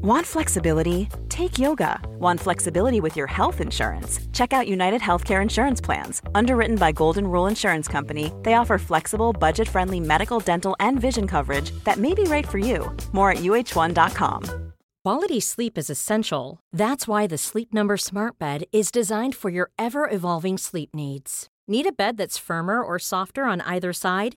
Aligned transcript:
Want 0.00 0.24
flexibility? 0.24 1.08
Take 1.28 1.58
yoga. 1.58 1.98
Want 2.20 2.38
flexibility 2.38 3.00
with 3.00 3.16
your 3.16 3.26
health 3.26 3.60
insurance? 3.60 4.20
Check 4.32 4.52
out 4.52 4.68
United 4.68 5.00
Healthcare 5.00 5.42
Insurance 5.42 5.80
Plans. 5.80 6.22
Underwritten 6.36 6.76
by 6.76 6.92
Golden 6.92 7.26
Rule 7.26 7.48
Insurance 7.48 7.88
Company, 7.88 8.32
they 8.44 8.54
offer 8.54 8.78
flexible, 8.78 9.32
budget 9.32 9.68
friendly 9.68 9.98
medical, 9.98 10.38
dental, 10.38 10.76
and 10.78 11.00
vision 11.00 11.26
coverage 11.26 11.72
that 11.82 11.96
may 11.98 12.14
be 12.14 12.22
right 12.24 12.46
for 12.46 12.58
you. 12.58 12.96
More 13.10 13.32
at 13.32 13.38
uh1.com. 13.38 14.72
Quality 15.02 15.40
sleep 15.40 15.76
is 15.76 15.90
essential. 15.90 16.60
That's 16.72 17.08
why 17.08 17.26
the 17.26 17.38
Sleep 17.38 17.74
Number 17.74 17.96
Smart 17.96 18.38
Bed 18.38 18.64
is 18.70 18.92
designed 18.92 19.34
for 19.34 19.50
your 19.50 19.72
ever 19.80 20.08
evolving 20.08 20.58
sleep 20.58 20.90
needs. 20.94 21.48
Need 21.66 21.86
a 21.86 21.92
bed 21.92 22.16
that's 22.18 22.38
firmer 22.38 22.84
or 22.84 23.00
softer 23.00 23.46
on 23.46 23.60
either 23.62 23.92
side? 23.92 24.36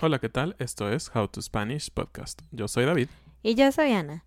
Hola, 0.00 0.20
¿qué 0.20 0.28
tal? 0.28 0.54
Esto 0.60 0.88
es 0.88 1.10
How 1.14 1.26
to 1.26 1.42
Spanish 1.42 1.90
Podcast. 1.90 2.42
Yo 2.52 2.68
soy 2.68 2.84
David. 2.84 3.08
Y 3.42 3.56
yo 3.56 3.72
soy 3.72 3.90
Ana. 3.90 4.24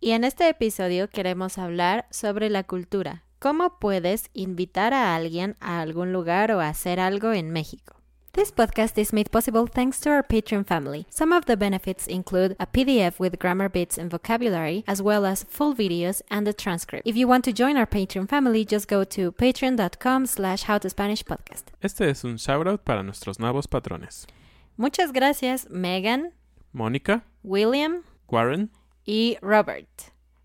Y 0.00 0.10
en 0.10 0.24
este 0.24 0.48
episodio 0.48 1.08
queremos 1.08 1.56
hablar 1.56 2.06
sobre 2.10 2.50
la 2.50 2.64
cultura. 2.64 3.22
¿Cómo 3.38 3.78
puedes 3.78 4.28
invitar 4.32 4.92
a 4.92 5.14
alguien 5.14 5.56
a 5.60 5.82
algún 5.82 6.12
lugar 6.12 6.52
o 6.52 6.60
hacer 6.60 6.98
algo 6.98 7.32
en 7.32 7.50
México? 7.50 7.99
This 8.32 8.52
podcast 8.52 8.96
is 8.96 9.12
made 9.12 9.32
possible 9.32 9.66
thanks 9.66 9.98
to 10.00 10.10
our 10.10 10.22
Patreon 10.22 10.64
family. 10.64 11.04
Some 11.10 11.32
of 11.32 11.46
the 11.46 11.56
benefits 11.56 12.06
include 12.06 12.54
a 12.60 12.66
PDF 12.66 13.18
with 13.18 13.40
grammar 13.40 13.68
bits 13.68 13.98
and 13.98 14.08
vocabulary, 14.08 14.84
as 14.86 15.02
well 15.02 15.26
as 15.26 15.42
full 15.42 15.74
videos 15.74 16.22
and 16.30 16.46
a 16.46 16.52
transcript. 16.52 17.04
If 17.04 17.16
you 17.16 17.26
want 17.26 17.44
to 17.46 17.52
join 17.52 17.76
our 17.76 17.86
Patreon 17.86 18.28
family, 18.28 18.64
just 18.64 18.86
go 18.86 19.02
to 19.02 19.32
patreon.com 19.32 20.26
slash 20.26 20.62
howtospanishpodcast. 20.64 21.72
Este 21.82 22.08
es 22.08 22.22
un 22.22 22.36
shoutout 22.36 22.84
para 22.84 23.02
nuestros 23.02 23.40
nuevos 23.40 23.66
patrones. 23.66 24.28
Muchas 24.76 25.10
gracias, 25.12 25.68
Megan, 25.68 26.32
Mónica, 26.72 27.24
William 27.42 28.04
Warren, 28.28 28.70
y 29.04 29.38
Robert. 29.42 29.88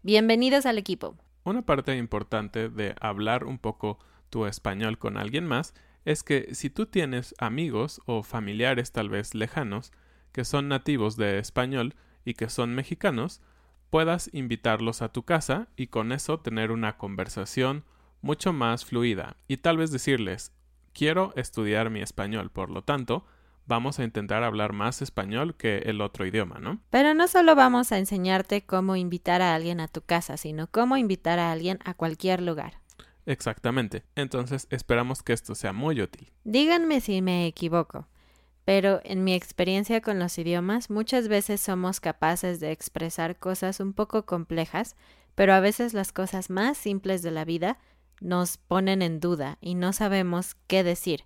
Bienvenidos 0.01 0.65
al 0.65 0.79
equipo. 0.79 1.17
una 1.43 1.61
parte 1.61 1.95
importante 1.95 2.69
de 2.69 2.95
hablar 2.99 3.43
un 3.43 3.59
poco 3.59 3.99
tu 4.31 4.47
español 4.47 4.97
con 4.97 5.17
alguien 5.17 5.45
más 5.45 5.75
es 6.05 6.23
que 6.23 6.53
si 6.53 6.69
tú 6.69 6.85
tienes 6.85 7.35
amigos 7.39 7.99
o 8.05 8.23
familiares 8.23 8.91
tal 8.91 9.09
vez 9.09 9.35
lejanos 9.35 9.91
que 10.31 10.45
son 10.45 10.67
nativos 10.67 11.17
de 11.17 11.39
español 11.39 11.95
y 12.23 12.35
que 12.35 12.49
son 12.49 12.75
mexicanos, 12.75 13.41
puedas 13.89 14.29
invitarlos 14.33 15.01
a 15.01 15.09
tu 15.09 15.23
casa 15.23 15.67
y 15.75 15.87
con 15.87 16.11
eso 16.11 16.39
tener 16.39 16.71
una 16.71 16.97
conversación 16.97 17.83
mucho 18.21 18.53
más 18.53 18.85
fluida 18.85 19.37
y 19.47 19.57
tal 19.57 19.77
vez 19.77 19.91
decirles 19.91 20.51
quiero 20.93 21.33
estudiar 21.35 21.89
mi 21.89 22.01
español, 22.01 22.49
por 22.49 22.69
lo 22.69 22.83
tanto, 22.83 23.25
vamos 23.65 23.99
a 23.99 24.03
intentar 24.03 24.43
hablar 24.43 24.73
más 24.73 25.01
español 25.01 25.55
que 25.55 25.79
el 25.79 26.01
otro 26.01 26.25
idioma, 26.25 26.59
¿no? 26.59 26.79
Pero 26.89 27.13
no 27.13 27.27
solo 27.27 27.55
vamos 27.55 27.91
a 27.91 27.97
enseñarte 27.97 28.65
cómo 28.65 28.95
invitar 28.95 29.41
a 29.41 29.55
alguien 29.55 29.79
a 29.79 29.87
tu 29.87 30.01
casa, 30.01 30.37
sino 30.37 30.67
cómo 30.67 30.97
invitar 30.97 31.39
a 31.39 31.51
alguien 31.51 31.79
a 31.83 31.93
cualquier 31.93 32.41
lugar. 32.41 32.84
Exactamente. 33.25 34.03
Entonces 34.15 34.67
esperamos 34.69 35.23
que 35.23 35.33
esto 35.33 35.55
sea 35.55 35.73
muy 35.73 36.01
útil. 36.01 36.31
Díganme 36.43 37.01
si 37.01 37.21
me 37.21 37.47
equivoco, 37.47 38.07
pero 38.65 39.01
en 39.03 39.23
mi 39.23 39.33
experiencia 39.33 40.01
con 40.01 40.19
los 40.19 40.37
idiomas 40.37 40.89
muchas 40.89 41.27
veces 41.27 41.61
somos 41.61 41.99
capaces 41.99 42.59
de 42.59 42.71
expresar 42.71 43.37
cosas 43.37 43.79
un 43.79 43.93
poco 43.93 44.25
complejas, 44.25 44.95
pero 45.35 45.53
a 45.53 45.59
veces 45.59 45.93
las 45.93 46.11
cosas 46.11 46.49
más 46.49 46.77
simples 46.77 47.21
de 47.21 47.31
la 47.31 47.45
vida 47.45 47.77
nos 48.21 48.57
ponen 48.57 49.01
en 49.01 49.19
duda 49.19 49.57
y 49.59 49.75
no 49.75 49.91
sabemos 49.91 50.55
qué 50.67 50.83
decir. 50.83 51.25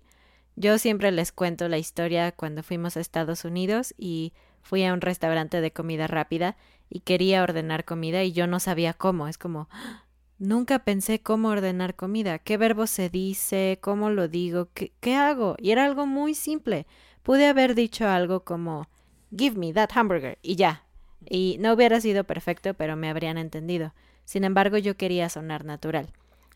Yo 0.56 0.78
siempre 0.78 1.12
les 1.12 1.32
cuento 1.32 1.68
la 1.68 1.78
historia 1.78 2.32
cuando 2.32 2.62
fuimos 2.62 2.96
a 2.96 3.00
Estados 3.00 3.44
Unidos 3.44 3.94
y 3.96 4.32
fui 4.62 4.84
a 4.84 4.92
un 4.92 5.00
restaurante 5.00 5.60
de 5.60 5.72
comida 5.72 6.06
rápida 6.06 6.56
y 6.90 7.00
quería 7.00 7.42
ordenar 7.42 7.84
comida 7.84 8.24
y 8.24 8.32
yo 8.32 8.46
no 8.46 8.58
sabía 8.60 8.92
cómo. 8.92 9.28
Es 9.28 9.38
como, 9.38 9.68
"Ah, 9.70 10.04
nunca 10.40 10.80
pensé 10.80 11.20
cómo 11.20 11.48
ordenar 11.50 11.94
comida, 11.94 12.40
qué 12.40 12.56
verbo 12.56 12.88
se 12.88 13.08
dice, 13.08 13.78
cómo 13.80 14.10
lo 14.10 14.26
digo, 14.26 14.70
qué, 14.74 15.14
hago. 15.14 15.54
Y 15.58 15.70
era 15.70 15.84
algo 15.84 16.06
muy 16.06 16.34
simple. 16.34 16.86
Pude 17.22 17.46
haber 17.46 17.76
dicho 17.76 18.08
algo 18.08 18.44
como, 18.44 18.88
give 19.36 19.56
me 19.56 19.72
that 19.72 19.90
hamburger 19.94 20.38
y 20.42 20.56
ya. 20.56 20.84
Y 21.28 21.58
no 21.60 21.74
hubiera 21.74 22.00
sido 22.00 22.24
perfecto, 22.24 22.74
pero 22.74 22.96
me 22.96 23.08
habrían 23.08 23.38
entendido. 23.38 23.94
Sin 24.24 24.42
embargo, 24.42 24.78
yo 24.78 24.96
quería 24.96 25.28
sonar 25.28 25.64
natural. 25.64 26.12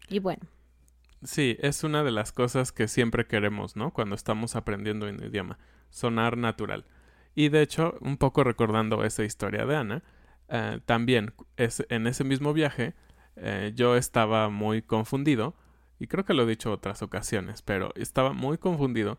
Y 0.08 0.18
bueno, 0.18 0.42
Sí, 1.24 1.56
es 1.60 1.84
una 1.84 2.04
de 2.04 2.10
las 2.10 2.32
cosas 2.32 2.70
que 2.70 2.86
siempre 2.86 3.26
queremos, 3.26 3.76
¿no? 3.76 3.92
Cuando 3.92 4.14
estamos 4.14 4.56
aprendiendo 4.56 5.08
un 5.08 5.24
idioma, 5.24 5.58
sonar 5.88 6.36
natural. 6.36 6.84
Y 7.34 7.48
de 7.48 7.62
hecho, 7.62 7.96
un 8.02 8.18
poco 8.18 8.44
recordando 8.44 9.02
esa 9.04 9.24
historia 9.24 9.64
de 9.64 9.74
Ana, 9.74 10.02
eh, 10.50 10.80
también 10.84 11.32
es, 11.56 11.84
en 11.88 12.06
ese 12.06 12.24
mismo 12.24 12.52
viaje 12.52 12.92
eh, 13.36 13.72
yo 13.74 13.96
estaba 13.96 14.48
muy 14.48 14.82
confundido, 14.82 15.54
y 15.98 16.06
creo 16.06 16.24
que 16.24 16.34
lo 16.34 16.42
he 16.42 16.46
dicho 16.46 16.72
otras 16.72 17.02
ocasiones, 17.02 17.62
pero 17.62 17.92
estaba 17.94 18.32
muy 18.32 18.58
confundido 18.58 19.18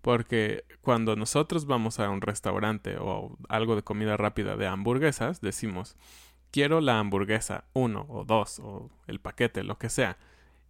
porque 0.00 0.64
cuando 0.80 1.16
nosotros 1.16 1.66
vamos 1.66 1.98
a 2.00 2.08
un 2.10 2.20
restaurante 2.20 2.96
o 2.98 3.36
algo 3.48 3.76
de 3.76 3.82
comida 3.82 4.16
rápida 4.16 4.56
de 4.56 4.66
hamburguesas, 4.66 5.40
decimos, 5.40 5.96
quiero 6.50 6.80
la 6.80 6.98
hamburguesa 6.98 7.64
uno 7.72 8.06
o 8.08 8.24
dos 8.24 8.58
o 8.60 8.90
el 9.06 9.20
paquete, 9.20 9.62
lo 9.64 9.78
que 9.78 9.88
sea. 9.88 10.16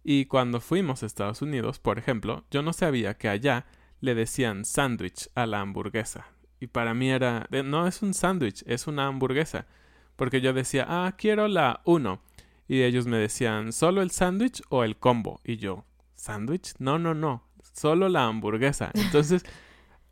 Y 0.03 0.25
cuando 0.25 0.59
fuimos 0.61 1.03
a 1.03 1.05
Estados 1.05 1.41
Unidos, 1.41 1.79
por 1.79 1.99
ejemplo, 1.99 2.43
yo 2.51 2.61
no 2.63 2.73
sabía 2.73 3.15
que 3.17 3.29
allá 3.29 3.65
le 4.01 4.15
decían 4.15 4.65
sándwich 4.65 5.29
a 5.35 5.45
la 5.45 5.59
hamburguesa. 5.61 6.27
Y 6.59 6.67
para 6.67 6.93
mí 6.93 7.09
era, 7.09 7.47
de- 7.49 7.63
no 7.63 7.85
es 7.87 8.01
un 8.01 8.13
sándwich, 8.13 8.63
es 8.65 8.87
una 8.87 9.07
hamburguesa. 9.07 9.67
Porque 10.15 10.41
yo 10.41 10.53
decía, 10.53 10.85
ah, 10.87 11.15
quiero 11.17 11.47
la 11.47 11.81
uno. 11.85 12.21
Y 12.69 12.83
ellos 12.83 13.07
me 13.07 13.17
decían, 13.17 13.73
¿solo 13.73 14.03
el 14.03 14.11
sándwich 14.11 14.61
o 14.69 14.83
el 14.83 14.95
combo? 14.95 15.41
Y 15.43 15.57
yo, 15.57 15.85
¿sándwich? 16.13 16.75
No, 16.77 16.99
no, 16.99 17.15
no, 17.15 17.43
solo 17.73 18.09
la 18.09 18.27
hamburguesa. 18.27 18.91
Entonces, 18.93 19.43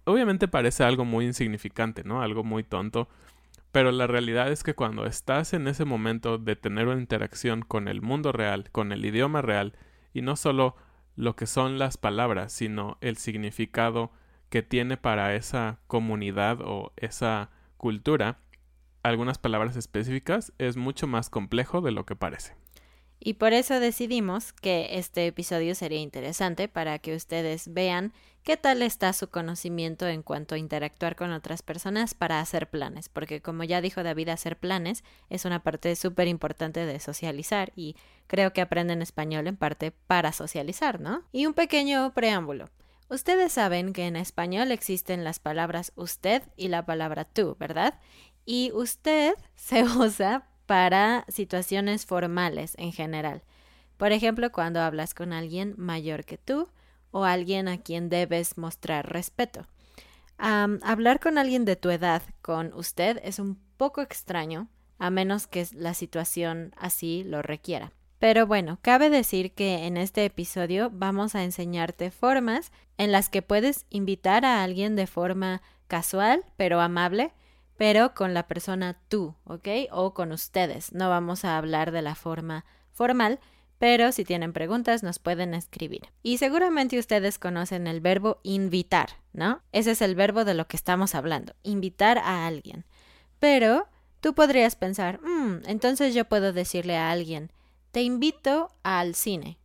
obviamente 0.06 0.48
parece 0.48 0.84
algo 0.84 1.06
muy 1.06 1.26
insignificante, 1.26 2.04
¿no? 2.04 2.24
Algo 2.24 2.44
muy 2.44 2.64
tonto. 2.64 3.08
Pero 3.72 3.92
la 3.92 4.08
realidad 4.08 4.52
es 4.52 4.64
que 4.64 4.74
cuando 4.74 5.06
estás 5.06 5.54
en 5.54 5.68
ese 5.68 5.86
momento 5.86 6.40
de 6.40 6.56
tener 6.56 6.88
una 6.88 7.00
interacción 7.00 7.62
con 7.62 7.88
el 7.88 8.02
mundo 8.02 8.32
real, 8.32 8.72
con 8.72 8.92
el 8.92 9.06
idioma 9.06 9.44
real, 9.44 9.74
y 10.12 10.24
no 10.24 10.36
solo 10.36 10.76
lo 11.16 11.36
que 11.36 11.46
son 11.46 11.78
las 11.78 11.98
palabras, 11.98 12.54
sino 12.54 12.98
el 13.02 13.18
significado 13.18 14.12
que 14.50 14.64
tiene 14.64 14.98
para 14.98 15.36
esa 15.36 15.78
comunidad 15.86 16.60
o 16.62 16.92
esa 16.98 17.52
cultura, 17.78 18.40
algunas 19.10 19.38
palabras 19.38 19.76
específicas, 19.76 20.54
es 20.58 20.78
mucho 20.78 21.08
más 21.08 21.30
complejo 21.30 21.82
de 21.82 21.92
lo 21.92 22.06
que 22.06 22.16
parece. 22.16 22.54
Y 23.20 23.34
por 23.34 23.54
eso 23.54 23.80
decidimos 23.80 24.54
que 24.54 24.98
este 25.00 25.26
episodio 25.26 25.74
sería 25.76 26.00
interesante 26.00 26.68
para 26.68 27.00
que 27.00 27.16
ustedes 27.16 27.74
vean 27.74 28.14
qué 28.44 28.58
tal 28.58 28.82
está 28.82 29.12
su 29.12 29.30
conocimiento 29.30 30.08
en 30.08 30.22
cuanto 30.22 30.56
a 30.56 30.58
interactuar 30.60 31.16
con 31.16 31.32
otras 31.32 31.64
personas 31.64 32.14
para 32.14 32.40
hacer 32.40 32.70
planes, 32.70 33.10
porque 33.10 33.42
como 33.42 33.64
ya 33.64 33.82
dijo 33.82 34.04
David, 34.04 34.30
hacer 34.30 34.58
planes 34.58 35.04
es 35.30 35.46
una 35.46 35.64
parte 35.64 35.96
súper 35.96 36.28
importante 36.28 36.86
de 36.86 37.00
socializar 37.00 37.74
y 37.76 37.96
creo 38.28 38.54
que 38.54 38.62
aprenden 38.62 39.02
español 39.02 39.48
en 39.48 39.58
parte 39.58 39.92
para 39.92 40.32
socializar, 40.32 41.02
¿no? 41.02 41.24
Y 41.32 41.48
un 41.48 41.54
pequeño 41.54 42.14
preámbulo. 42.14 42.70
Ustedes 43.10 43.54
saben 43.54 43.94
que 43.94 44.06
en 44.06 44.16
español 44.16 44.72
existen 44.72 45.24
las 45.24 45.40
palabras 45.40 45.92
usted 45.96 46.44
y 46.56 46.68
la 46.68 46.86
palabra 46.86 47.26
tú, 47.26 47.56
¿verdad? 47.58 48.00
Y 48.48 48.72
usted 48.74 49.36
se 49.56 49.84
usa 49.84 50.48
para 50.66 51.26
situaciones 51.28 52.08
formales 52.08 52.74
en 52.78 52.92
general. 52.92 53.44
Por 53.98 54.12
ejemplo, 54.12 54.52
cuando 54.52 54.82
hablas 54.82 55.14
con 55.14 55.34
alguien 55.34 55.76
mayor 55.78 56.26
que 56.26 56.38
tú 56.38 56.68
o 57.12 57.26
alguien 57.26 57.68
a 57.68 57.78
quien 57.78 58.10
debes 58.10 58.58
mostrar 58.58 59.12
respeto. 59.12 59.68
hablar 60.38 61.20
con 61.20 61.38
alguien 61.38 61.66
de 61.66 61.76
tu 61.76 61.90
edad 61.90 62.22
con 62.42 62.74
usted 62.74 63.20
es 63.24 63.40
un 63.40 63.60
poco 63.78 64.02
extraño, 64.02 64.68
a 65.00 65.10
menos 65.10 65.48
que 65.48 65.68
la 65.74 65.94
situación 65.94 66.74
así 66.78 67.24
lo 67.24 67.42
requiera. 67.42 67.92
Pero 68.20 68.46
bueno, 68.46 68.80
cabe 68.82 69.10
decir 69.10 69.54
que 69.54 69.86
en 69.86 69.98
este 69.98 70.26
episodio 70.26 70.90
vamos 70.92 71.36
a 71.36 71.44
enseñarte 71.44 72.12
formas 72.12 72.72
en 72.98 73.12
las 73.12 73.30
que 73.30 73.42
puedes 73.42 73.86
invitar 73.90 74.46
a 74.46 74.64
alguien 74.64 74.96
de 74.96 75.08
forma 75.08 75.62
casual 75.88 76.44
pero 76.58 76.82
amable 76.82 77.32
pero 77.78 78.14
con 78.14 78.34
la 78.34 78.48
persona 78.48 79.00
tú, 79.08 79.36
¿ok? 79.46 79.68
O 79.92 80.14
con 80.14 80.32
ustedes. 80.32 80.94
No 80.94 81.10
vamos 81.10 81.46
a 81.46 81.58
hablar 81.58 81.92
de 81.92 82.02
la 82.02 82.16
forma 82.16 82.66
formal, 82.92 83.40
pero 83.78 84.12
si 84.12 84.26
tienen 84.26 84.54
preguntas 84.54 85.04
nos 85.04 85.20
pueden 85.20 85.54
escribir. 85.54 86.10
Y 86.24 86.40
seguramente 86.40 86.98
ustedes 86.98 87.38
conocen 87.38 87.86
el 87.86 88.02
verbo 88.02 88.40
invitar, 88.44 89.10
¿no? 89.32 89.62
Ese 89.72 89.92
es 89.92 90.02
el 90.02 90.16
verbo 90.16 90.44
de 90.44 90.56
lo 90.56 90.68
que 90.68 90.76
estamos 90.76 91.14
hablando, 91.14 91.54
invitar 91.62 92.18
a 92.18 92.48
alguien. 92.48 92.86
Pero 93.40 93.88
tú 94.20 94.34
podrías 94.34 94.76
pensar, 94.76 95.22
mm, 95.22 95.62
entonces 95.68 96.16
yo 96.16 96.26
puedo 96.26 96.54
decirle 96.54 96.98
a 96.98 97.12
alguien, 97.12 97.52
te 97.92 98.02
invito 98.02 98.72
al 98.82 99.14
cine. 99.14 99.60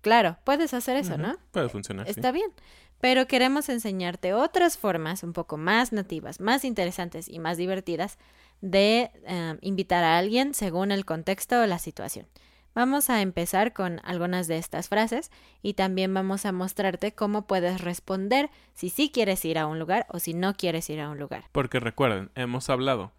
Claro, 0.00 0.38
puedes 0.44 0.72
hacer 0.72 0.96
eso, 0.96 1.18
¿no? 1.18 1.36
Puede 1.50 1.68
funcionar. 1.68 2.08
Está 2.08 2.32
bien 2.32 2.50
pero 3.00 3.26
queremos 3.26 3.68
enseñarte 3.68 4.34
otras 4.34 4.76
formas 4.78 5.22
un 5.22 5.32
poco 5.32 5.56
más 5.56 5.92
nativas, 5.92 6.40
más 6.40 6.64
interesantes 6.64 7.28
y 7.28 7.38
más 7.38 7.56
divertidas 7.56 8.18
de 8.60 9.10
eh, 9.26 9.58
invitar 9.62 10.04
a 10.04 10.18
alguien 10.18 10.54
según 10.54 10.92
el 10.92 11.04
contexto 11.04 11.60
o 11.60 11.66
la 11.66 11.78
situación. 11.78 12.26
Vamos 12.72 13.10
a 13.10 13.20
empezar 13.20 13.72
con 13.72 14.00
algunas 14.04 14.46
de 14.46 14.56
estas 14.56 14.88
frases 14.88 15.32
y 15.60 15.74
también 15.74 16.14
vamos 16.14 16.46
a 16.46 16.52
mostrarte 16.52 17.12
cómo 17.12 17.46
puedes 17.46 17.80
responder 17.80 18.48
si 18.74 18.90
sí 18.90 19.10
quieres 19.12 19.44
ir 19.44 19.58
a 19.58 19.66
un 19.66 19.80
lugar 19.80 20.06
o 20.08 20.20
si 20.20 20.34
no 20.34 20.54
quieres 20.54 20.88
ir 20.88 21.00
a 21.00 21.10
un 21.10 21.18
lugar. 21.18 21.44
Porque 21.50 21.80
recuerden, 21.80 22.30
hemos 22.36 22.70
hablado, 22.70 23.12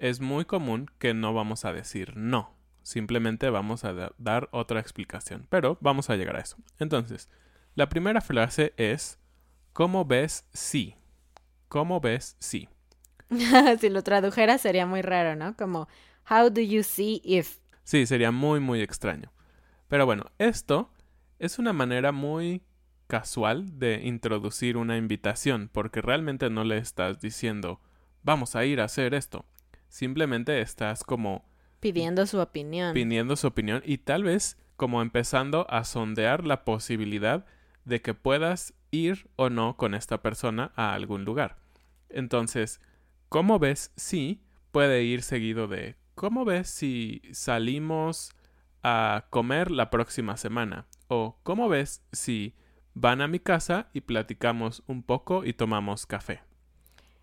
es 0.00 0.20
muy 0.20 0.46
común 0.46 0.90
que 0.98 1.14
no 1.14 1.32
vamos 1.32 1.64
a 1.64 1.72
decir 1.72 2.16
no, 2.16 2.56
simplemente 2.82 3.50
vamos 3.50 3.84
a 3.84 4.12
dar 4.18 4.48
otra 4.50 4.80
explicación, 4.80 5.46
pero 5.48 5.78
vamos 5.80 6.10
a 6.10 6.16
llegar 6.16 6.36
a 6.36 6.40
eso. 6.40 6.56
Entonces, 6.80 7.28
la 7.78 7.88
primera 7.88 8.20
frase 8.20 8.74
es 8.76 9.20
¿Cómo 9.72 10.04
ves 10.04 10.44
si? 10.52 10.96
¿Cómo 11.68 12.00
ves 12.00 12.36
si? 12.40 12.68
si 13.80 13.88
lo 13.88 14.02
tradujera 14.02 14.58
sería 14.58 14.84
muy 14.84 15.00
raro, 15.00 15.36
¿no? 15.36 15.56
Como 15.56 15.86
How 16.28 16.50
do 16.50 16.60
you 16.60 16.82
see 16.82 17.22
if? 17.22 17.58
Sí, 17.84 18.04
sería 18.06 18.32
muy 18.32 18.58
muy 18.58 18.80
extraño. 18.80 19.32
Pero 19.86 20.06
bueno, 20.06 20.24
esto 20.38 20.90
es 21.38 21.60
una 21.60 21.72
manera 21.72 22.10
muy 22.10 22.64
casual 23.06 23.78
de 23.78 24.00
introducir 24.02 24.76
una 24.76 24.96
invitación, 24.96 25.70
porque 25.72 26.02
realmente 26.02 26.50
no 26.50 26.64
le 26.64 26.78
estás 26.78 27.20
diciendo 27.20 27.80
vamos 28.24 28.56
a 28.56 28.64
ir 28.64 28.80
a 28.80 28.86
hacer 28.86 29.14
esto. 29.14 29.44
Simplemente 29.88 30.60
estás 30.60 31.04
como 31.04 31.48
pidiendo 31.78 32.26
su 32.26 32.40
opinión. 32.40 32.92
Pidiendo 32.92 33.36
su 33.36 33.46
opinión 33.46 33.82
y 33.86 33.98
tal 33.98 34.24
vez 34.24 34.58
como 34.74 35.00
empezando 35.00 35.64
a 35.70 35.84
sondear 35.84 36.44
la 36.44 36.64
posibilidad 36.64 37.46
de 37.88 38.02
que 38.02 38.14
puedas 38.14 38.74
ir 38.90 39.28
o 39.36 39.50
no 39.50 39.76
con 39.76 39.94
esta 39.94 40.22
persona 40.22 40.72
a 40.76 40.94
algún 40.94 41.24
lugar. 41.24 41.58
Entonces, 42.08 42.80
¿cómo 43.28 43.58
ves 43.58 43.92
si 43.96 44.42
puede 44.70 45.02
ir 45.02 45.22
seguido 45.22 45.68
de 45.68 45.96
¿cómo 46.14 46.44
ves 46.44 46.68
si 46.68 47.22
salimos 47.32 48.30
a 48.82 49.26
comer 49.30 49.70
la 49.70 49.90
próxima 49.90 50.36
semana? 50.36 50.86
O 51.08 51.38
¿cómo 51.42 51.68
ves 51.68 52.02
si 52.12 52.54
van 52.94 53.20
a 53.20 53.28
mi 53.28 53.38
casa 53.38 53.88
y 53.92 54.00
platicamos 54.02 54.82
un 54.86 55.02
poco 55.02 55.44
y 55.44 55.52
tomamos 55.52 56.06
café? 56.06 56.42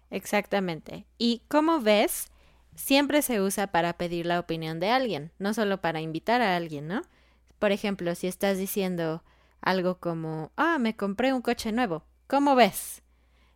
Exactamente. 0.09 1.05
Y 1.17 1.43
¿cómo 1.47 1.81
ves? 1.81 2.27
Siempre 2.75 3.21
se 3.21 3.41
usa 3.41 3.67
para 3.67 3.93
pedir 3.93 4.25
la 4.25 4.39
opinión 4.39 4.79
de 4.79 4.89
alguien, 4.89 5.31
no 5.39 5.53
solo 5.53 5.81
para 5.81 6.01
invitar 6.01 6.41
a 6.41 6.55
alguien, 6.55 6.87
¿no? 6.87 7.01
Por 7.59 7.71
ejemplo, 7.71 8.15
si 8.15 8.27
estás 8.27 8.57
diciendo, 8.57 9.23
algo 9.65 9.99
como, 9.99 10.53
ah, 10.55 10.77
me 10.79 10.95
compré 10.95 11.33
un 11.33 11.41
coche 11.41 11.73
nuevo, 11.73 12.05
¿cómo 12.27 12.55
ves? 12.55 13.01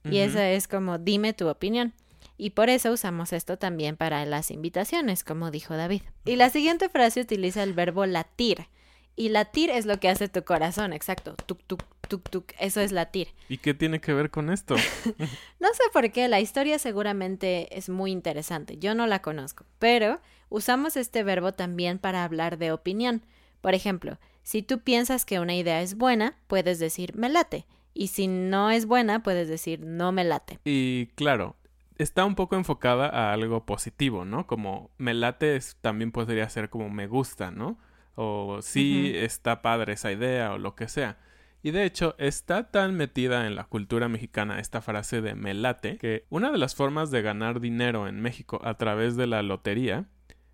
Y 0.03 0.19
eso 0.19 0.39
es 0.39 0.67
como, 0.67 0.97
dime 0.97 1.33
tu 1.33 1.47
opinión. 1.47 1.93
Y 2.37 2.51
por 2.51 2.69
eso 2.69 2.91
usamos 2.91 3.33
esto 3.33 3.57
también 3.57 3.97
para 3.97 4.25
las 4.25 4.49
invitaciones, 4.49 5.23
como 5.23 5.51
dijo 5.51 5.75
David. 5.75 6.01
Y 6.25 6.37
la 6.37 6.49
siguiente 6.49 6.89
frase 6.89 7.21
utiliza 7.21 7.63
el 7.63 7.73
verbo 7.73 8.05
latir. 8.05 8.67
Y 9.15 9.29
latir 9.29 9.69
es 9.69 9.85
lo 9.85 9.99
que 9.99 10.07
hace 10.07 10.29
tu 10.29 10.43
corazón, 10.43 10.93
exacto. 10.93 11.35
Tuk, 11.45 11.61
tuk, 11.67 11.83
tuk, 12.07 12.29
tuk. 12.29 12.53
Eso 12.57 12.79
es 12.79 12.93
latir. 12.93 13.27
¿Y 13.49 13.57
qué 13.57 13.73
tiene 13.73 13.99
que 13.99 14.13
ver 14.13 14.31
con 14.31 14.49
esto? 14.49 14.75
no 15.59 15.67
sé 15.73 15.83
por 15.91 16.11
qué, 16.11 16.29
la 16.29 16.39
historia 16.39 16.79
seguramente 16.79 17.77
es 17.77 17.89
muy 17.89 18.11
interesante. 18.11 18.77
Yo 18.77 18.95
no 18.95 19.05
la 19.05 19.21
conozco. 19.21 19.65
Pero 19.77 20.21
usamos 20.47 20.95
este 20.95 21.23
verbo 21.23 21.53
también 21.53 21.99
para 21.99 22.23
hablar 22.23 22.57
de 22.57 22.71
opinión. 22.71 23.25
Por 23.59 23.75
ejemplo, 23.75 24.17
si 24.49 24.63
tú 24.63 24.79
piensas 24.79 25.25
que 25.25 25.39
una 25.39 25.53
idea 25.53 25.83
es 25.83 25.95
buena, 25.95 26.35
puedes 26.47 26.79
decir 26.79 27.15
me 27.15 27.29
late. 27.29 27.67
Y 27.93 28.07
si 28.07 28.27
no 28.27 28.71
es 28.71 28.87
buena, 28.87 29.21
puedes 29.21 29.47
decir 29.47 29.81
no 29.81 30.11
me 30.11 30.23
late. 30.23 30.57
Y 30.65 31.11
claro, 31.13 31.55
está 31.99 32.25
un 32.25 32.33
poco 32.33 32.55
enfocada 32.55 33.09
a 33.09 33.31
algo 33.31 33.67
positivo, 33.67 34.25
¿no? 34.25 34.47
Como 34.47 34.89
me 34.97 35.13
late 35.13 35.59
también 35.81 36.11
podría 36.11 36.49
ser 36.49 36.71
como 36.71 36.89
me 36.89 37.05
gusta, 37.05 37.51
¿no? 37.51 37.77
O 38.15 38.63
sí 38.63 39.11
está 39.13 39.61
padre 39.61 39.93
esa 39.93 40.11
idea 40.11 40.53
o 40.53 40.57
lo 40.57 40.73
que 40.73 40.87
sea. 40.87 41.19
Y 41.61 41.69
de 41.69 41.83
hecho 41.83 42.15
está 42.17 42.71
tan 42.71 42.95
metida 42.95 43.45
en 43.45 43.53
la 43.53 43.65
cultura 43.65 44.09
mexicana 44.09 44.59
esta 44.59 44.81
frase 44.81 45.21
de 45.21 45.35
me 45.35 45.53
late 45.53 45.99
que 45.99 46.25
una 46.31 46.51
de 46.51 46.57
las 46.57 46.73
formas 46.73 47.11
de 47.11 47.21
ganar 47.21 47.59
dinero 47.59 48.07
en 48.07 48.19
México 48.19 48.59
a 48.63 48.79
través 48.79 49.15
de 49.15 49.27
la 49.27 49.43
lotería 49.43 50.07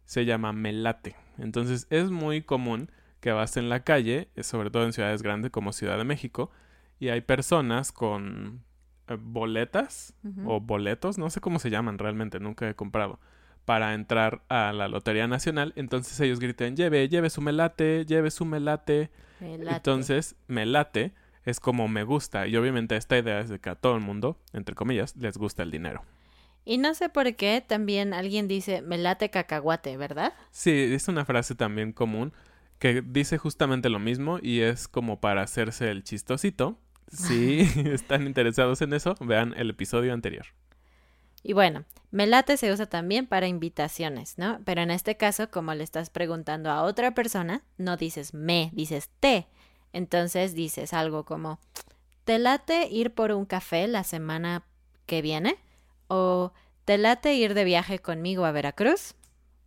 se 0.04 0.26
llama 0.26 0.52
me 0.52 0.74
late. 0.74 1.16
Entonces 1.38 1.88
es 1.90 2.12
muy 2.12 2.42
común 2.42 2.92
que 3.26 3.32
vas 3.32 3.58
en 3.58 3.70
la 3.70 3.80
calle, 3.80 4.30
eh, 4.36 4.44
sobre 4.44 4.70
todo 4.70 4.86
en 4.86 4.94
ciudades 4.94 5.24
grandes 5.24 5.50
como 5.50 5.74
Ciudad 5.74 5.98
de 5.98 6.04
México, 6.04 6.52
y 7.00 7.10
hay 7.10 7.22
personas 7.22 7.92
con 7.92 8.62
eh, 9.08 9.18
boletas 9.20 10.14
o 10.46 10.60
boletos, 10.62 11.18
no 11.18 11.32
sé 11.32 11.42
cómo 11.42 11.58
se 11.58 11.72
llaman 11.72 11.98
realmente, 11.98 12.40
nunca 12.40 12.70
he 12.70 12.76
comprado, 12.76 13.20
para 13.66 13.96
entrar 13.96 14.44
a 14.48 14.72
la 14.74 14.88
Lotería 14.90 15.28
Nacional. 15.28 15.74
Entonces 15.76 16.20
ellos 16.20 16.40
gritan, 16.40 16.76
lleve, 16.76 17.10
lleve 17.10 17.32
su 17.32 17.42
melate, 17.42 18.06
lleve 18.06 18.30
su 18.30 18.46
melate. 18.46 19.10
melate. 19.40 19.76
Entonces, 19.76 20.36
melate 20.46 21.16
es 21.46 21.60
como 21.60 21.88
me 21.88 22.04
gusta. 22.04 22.46
Y 22.46 22.56
obviamente 22.58 22.96
esta 22.96 23.18
idea 23.18 23.40
es 23.40 23.50
de 23.50 23.58
que 23.58 23.72
a 23.72 23.76
todo 23.76 23.96
el 23.96 24.02
mundo, 24.02 24.38
entre 24.54 24.76
comillas, 24.76 25.16
les 25.16 25.36
gusta 25.40 25.64
el 25.64 25.72
dinero. 25.72 26.04
Y 26.64 26.78
no 26.78 26.94
sé 26.94 27.10
por 27.10 27.36
qué 27.36 27.66
también 27.68 28.14
alguien 28.14 28.48
dice 28.48 28.84
melate 28.84 29.32
cacahuate, 29.32 29.98
¿verdad? 29.98 30.34
Sí, 30.52 30.70
es 30.94 31.08
una 31.08 31.26
frase 31.26 31.56
también 31.56 31.92
común 31.92 32.34
que 32.80 33.02
dice 33.02 33.38
justamente 33.38 33.90
lo 33.90 34.00
mismo 34.00 34.40
y 34.42 34.62
es 34.62 34.88
como 34.88 35.20
para 35.20 35.42
hacerse 35.42 35.90
el 35.92 36.04
chistosito. 36.04 36.78
Si 37.08 37.62
están 37.86 38.26
interesados 38.26 38.82
en 38.82 38.94
eso, 38.94 39.16
vean 39.20 39.54
el 39.58 39.70
episodio 39.70 40.14
anterior. 40.14 40.46
Y 41.44 41.54
bueno, 41.54 41.86
melate 42.10 42.58
se 42.58 42.72
usa 42.72 42.88
también 42.88 43.28
para 43.28 43.48
invitaciones, 43.48 44.38
¿no? 44.38 44.60
Pero 44.66 44.82
en 44.82 44.90
este 44.90 45.16
caso, 45.16 45.52
como 45.52 45.76
le 45.76 45.84
estás 45.84 46.10
preguntando 46.10 46.72
a 46.72 46.82
otra 46.82 47.14
persona, 47.14 47.62
no 47.78 47.98
dices 47.98 48.34
me, 48.34 48.72
dices 48.74 49.10
te. 49.20 49.48
Entonces 49.94 50.56
dices 50.56 50.94
algo 50.94 51.24
como, 51.24 51.60
¿te 52.24 52.40
late 52.40 52.88
ir 52.90 53.14
por 53.14 53.32
un 53.32 53.46
café 53.46 53.88
la 53.88 54.04
semana 54.04 54.64
que 55.06 55.22
viene? 55.22 55.58
¿O 56.08 56.52
te 56.84 56.98
late 56.98 57.36
ir 57.36 57.54
de 57.54 57.64
viaje 57.64 58.00
conmigo 58.00 58.46
a 58.46 58.52
Veracruz? 58.52 59.14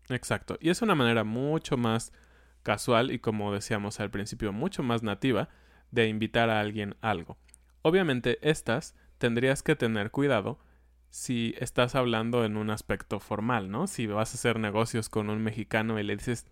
Exacto. 0.09 0.59
Y 0.61 0.71
es 0.71 0.83
una 0.83 0.95
manera 0.95 1.23
mucho 1.23 1.77
más 1.77 2.12
casual 2.68 3.10
y 3.12 3.18
como 3.18 3.50
decíamos 3.50 3.98
al 3.98 4.10
principio 4.10 4.52
mucho 4.52 4.82
más 4.82 5.02
nativa 5.02 5.48
de 5.90 6.06
invitar 6.06 6.50
a 6.50 6.60
alguien 6.60 6.96
algo. 7.00 7.38
Obviamente 7.80 8.38
estas 8.42 8.94
tendrías 9.16 9.62
que 9.62 9.75
tener 9.75 10.10
cuidado 10.10 10.58
si 11.08 11.54
estás 11.60 11.94
hablando 11.94 12.44
en 12.44 12.58
un 12.58 12.68
aspecto 12.68 13.20
formal, 13.20 13.70
¿no? 13.70 13.87
Si 13.87 14.06
vas 14.06 14.32
a 14.32 14.34
hacer 14.34 14.58
negocios 14.58 15.08
con 15.08 15.30
un 15.30 15.42
mexicano 15.42 15.98
y 15.98 16.02
le 16.02 16.14
dices, 16.14 16.44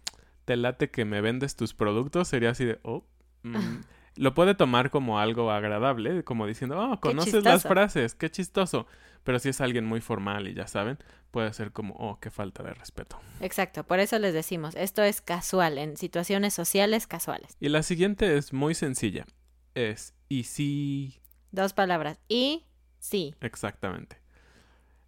¿te 0.47 0.57
late 0.57 0.91
que 0.91 1.05
me 1.05 1.21
vendes 1.21 1.55
tus 1.55 1.75
productos? 1.75 2.29
Sería 2.29 2.49
así 2.49 2.65
de, 2.65 2.79
oh, 2.83 3.05
mm, 3.43 3.55
lo 4.17 4.33
puede 4.33 4.55
tomar 4.55 4.89
como 4.89 5.19
algo 5.19 5.51
agradable, 5.51 6.25
como 6.25 6.47
diciendo, 6.47 6.81
oh, 6.81 6.99
conoces 6.99 7.45
las 7.45 7.65
frases, 7.65 8.15
qué 8.15 8.31
chistoso. 8.31 8.87
Pero 9.27 9.41
si 9.41 9.49
es 9.49 9.61
alguien 9.61 9.85
muy 9.85 10.01
formal 10.01 10.47
y 10.47 10.55
ya 10.55 10.69
saben, 10.69 10.99
puede 11.33 11.53
ser 11.53 11.73
como, 11.73 11.95
oh, 11.95 12.21
qué 12.21 12.31
falta 12.31 12.63
de 12.63 12.73
respeto. 12.73 13.19
Exacto, 13.41 13.83
por 13.83 13.99
eso 13.99 14.21
les 14.21 14.33
decimos, 14.33 14.77
esto 14.77 15.03
es 15.03 15.21
casual, 15.21 15.79
en 15.79 15.97
situaciones 15.97 16.55
sociales 16.55 17.09
casuales. 17.09 17.57
Y 17.59 17.69
la 17.69 17.83
siguiente 17.83 18.37
es 18.37 18.53
muy 18.53 18.77
sencilla, 18.77 19.27
es 19.75 20.15
y 20.29 20.45
si... 20.45 21.21
Dos 21.51 21.73
palabras, 21.73 22.21
y 22.29 22.67
sí. 23.01 23.35
Exactamente. 23.41 24.19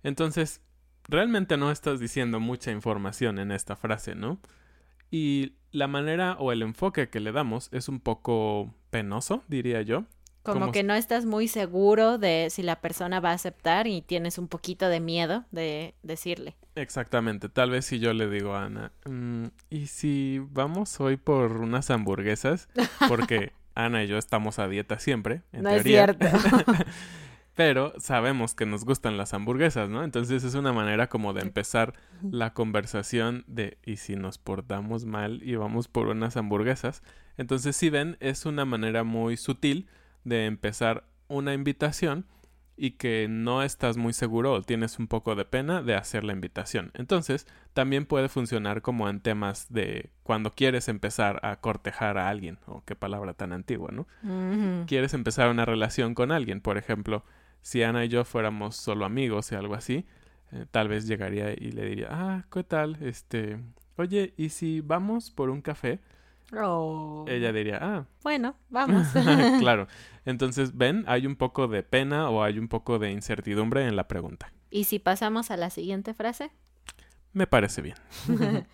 Entonces, 0.02 0.62
realmente 1.04 1.56
no 1.56 1.70
estás 1.70 2.00
diciendo 2.00 2.40
mucha 2.40 2.72
información 2.72 3.38
en 3.38 3.52
esta 3.52 3.76
frase, 3.76 4.16
¿no? 4.16 4.40
Y 5.12 5.52
la 5.70 5.86
manera 5.86 6.34
o 6.40 6.50
el 6.50 6.62
enfoque 6.62 7.08
que 7.08 7.20
le 7.20 7.30
damos 7.30 7.68
es 7.70 7.88
un 7.88 8.00
poco 8.00 8.74
penoso, 8.90 9.44
diría 9.46 9.82
yo. 9.82 10.06
Como, 10.42 10.72
que 10.72 10.82
no 10.82 10.94
estás 10.94 11.26
muy 11.26 11.46
seguro 11.46 12.16
de 12.16 12.48
si 12.50 12.62
la 12.62 12.80
persona 12.80 13.20
va 13.20 13.30
a 13.30 13.34
aceptar 13.34 13.86
y 13.86 14.00
tienes 14.00 14.38
un 14.38 14.48
poquito 14.48 14.88
de 14.88 15.00
miedo 15.00 15.44
de 15.50 15.94
decirle. 16.02 16.56
Exactamente. 16.74 17.48
Tal 17.48 17.70
vez 17.70 17.84
si 17.84 17.98
yo 17.98 18.14
le 18.14 18.30
digo 18.30 18.54
a 18.54 18.64
Ana, 18.64 18.92
mm, 19.04 19.46
¿y 19.68 19.86
si 19.88 20.40
vamos 20.50 21.00
hoy 21.00 21.16
por 21.16 21.58
unas 21.58 21.90
hamburguesas? 21.90 22.68
Porque 23.08 23.52
Ana 23.74 24.04
y 24.04 24.06
yo 24.06 24.16
estamos 24.16 24.58
a 24.58 24.68
dieta 24.68 24.98
siempre, 24.98 25.42
en 25.52 25.64
no 25.64 25.70
es 25.70 25.82
cierto. 25.82 26.26
pero 27.58 27.92
sabemos 27.98 28.54
que 28.54 28.66
nos 28.66 28.84
gustan 28.84 29.16
las 29.16 29.34
hamburguesas, 29.34 29.88
¿no? 29.88 30.04
Entonces 30.04 30.44
es 30.44 30.54
una 30.54 30.72
manera 30.72 31.08
como 31.08 31.32
de 31.32 31.40
empezar 31.40 31.92
la 32.22 32.54
conversación 32.54 33.42
de 33.48 33.78
¿y 33.84 33.96
si 33.96 34.14
nos 34.14 34.38
portamos 34.38 35.06
mal 35.06 35.42
y 35.42 35.56
vamos 35.56 35.88
por 35.88 36.06
unas 36.06 36.36
hamburguesas? 36.36 37.02
Entonces 37.36 37.74
si 37.74 37.90
ven, 37.90 38.16
es 38.20 38.46
una 38.46 38.64
manera 38.64 39.02
muy 39.02 39.36
sutil 39.36 39.88
de 40.24 40.46
empezar 40.46 41.04
una 41.28 41.54
invitación 41.54 42.26
y 42.78 42.92
que 42.92 43.26
no 43.28 43.62
estás 43.64 43.96
muy 43.96 44.12
seguro 44.12 44.52
o 44.52 44.62
tienes 44.62 45.00
un 45.00 45.08
poco 45.08 45.34
de 45.34 45.44
pena 45.44 45.82
de 45.82 45.96
hacer 45.96 46.22
la 46.22 46.32
invitación. 46.32 46.92
Entonces, 46.94 47.46
también 47.74 48.06
puede 48.06 48.28
funcionar 48.28 48.82
como 48.82 49.08
en 49.08 49.20
temas 49.20 49.66
de 49.68 50.10
cuando 50.22 50.52
quieres 50.52 50.88
empezar 50.88 51.40
a 51.42 51.56
cortejar 51.56 52.18
a 52.18 52.28
alguien, 52.28 52.58
o 52.66 52.84
qué 52.84 52.94
palabra 52.94 53.34
tan 53.34 53.52
antigua, 53.52 53.90
¿no? 53.92 54.06
Quieres 54.86 55.12
empezar 55.12 55.50
una 55.50 55.64
relación 55.64 56.14
con 56.14 56.30
alguien, 56.30 56.60
por 56.60 56.78
ejemplo, 56.78 57.24
si 57.62 57.82
Ana 57.82 58.04
y 58.04 58.08
yo 58.08 58.24
fuéramos 58.24 58.76
solo 58.76 59.04
amigos 59.04 59.50
y 59.50 59.56
algo 59.56 59.74
así, 59.74 60.06
eh, 60.52 60.64
tal 60.70 60.88
vez 60.88 61.06
llegaría 61.08 61.52
y 61.52 61.72
le 61.72 61.84
diría, 61.84 62.08
ah, 62.10 62.44
¿qué 62.50 62.62
tal? 62.62 62.96
Este, 63.02 63.58
oye, 63.96 64.34
¿y 64.36 64.50
si 64.50 64.80
vamos 64.80 65.32
por 65.32 65.50
un 65.50 65.62
café? 65.62 65.98
Oh. 66.56 67.24
Ella 67.28 67.52
diría, 67.52 67.78
ah. 67.80 68.06
Bueno, 68.22 68.56
vamos. 68.70 69.06
claro. 69.58 69.88
Entonces, 70.24 70.76
ven, 70.76 71.04
hay 71.06 71.26
un 71.26 71.36
poco 71.36 71.68
de 71.68 71.82
pena 71.82 72.30
o 72.30 72.42
hay 72.42 72.58
un 72.58 72.68
poco 72.68 72.98
de 72.98 73.10
incertidumbre 73.10 73.86
en 73.86 73.96
la 73.96 74.08
pregunta. 74.08 74.52
¿Y 74.70 74.84
si 74.84 74.98
pasamos 74.98 75.50
a 75.50 75.56
la 75.56 75.70
siguiente 75.70 76.14
frase? 76.14 76.50
Me 77.32 77.46
parece 77.46 77.82
bien. 77.82 77.96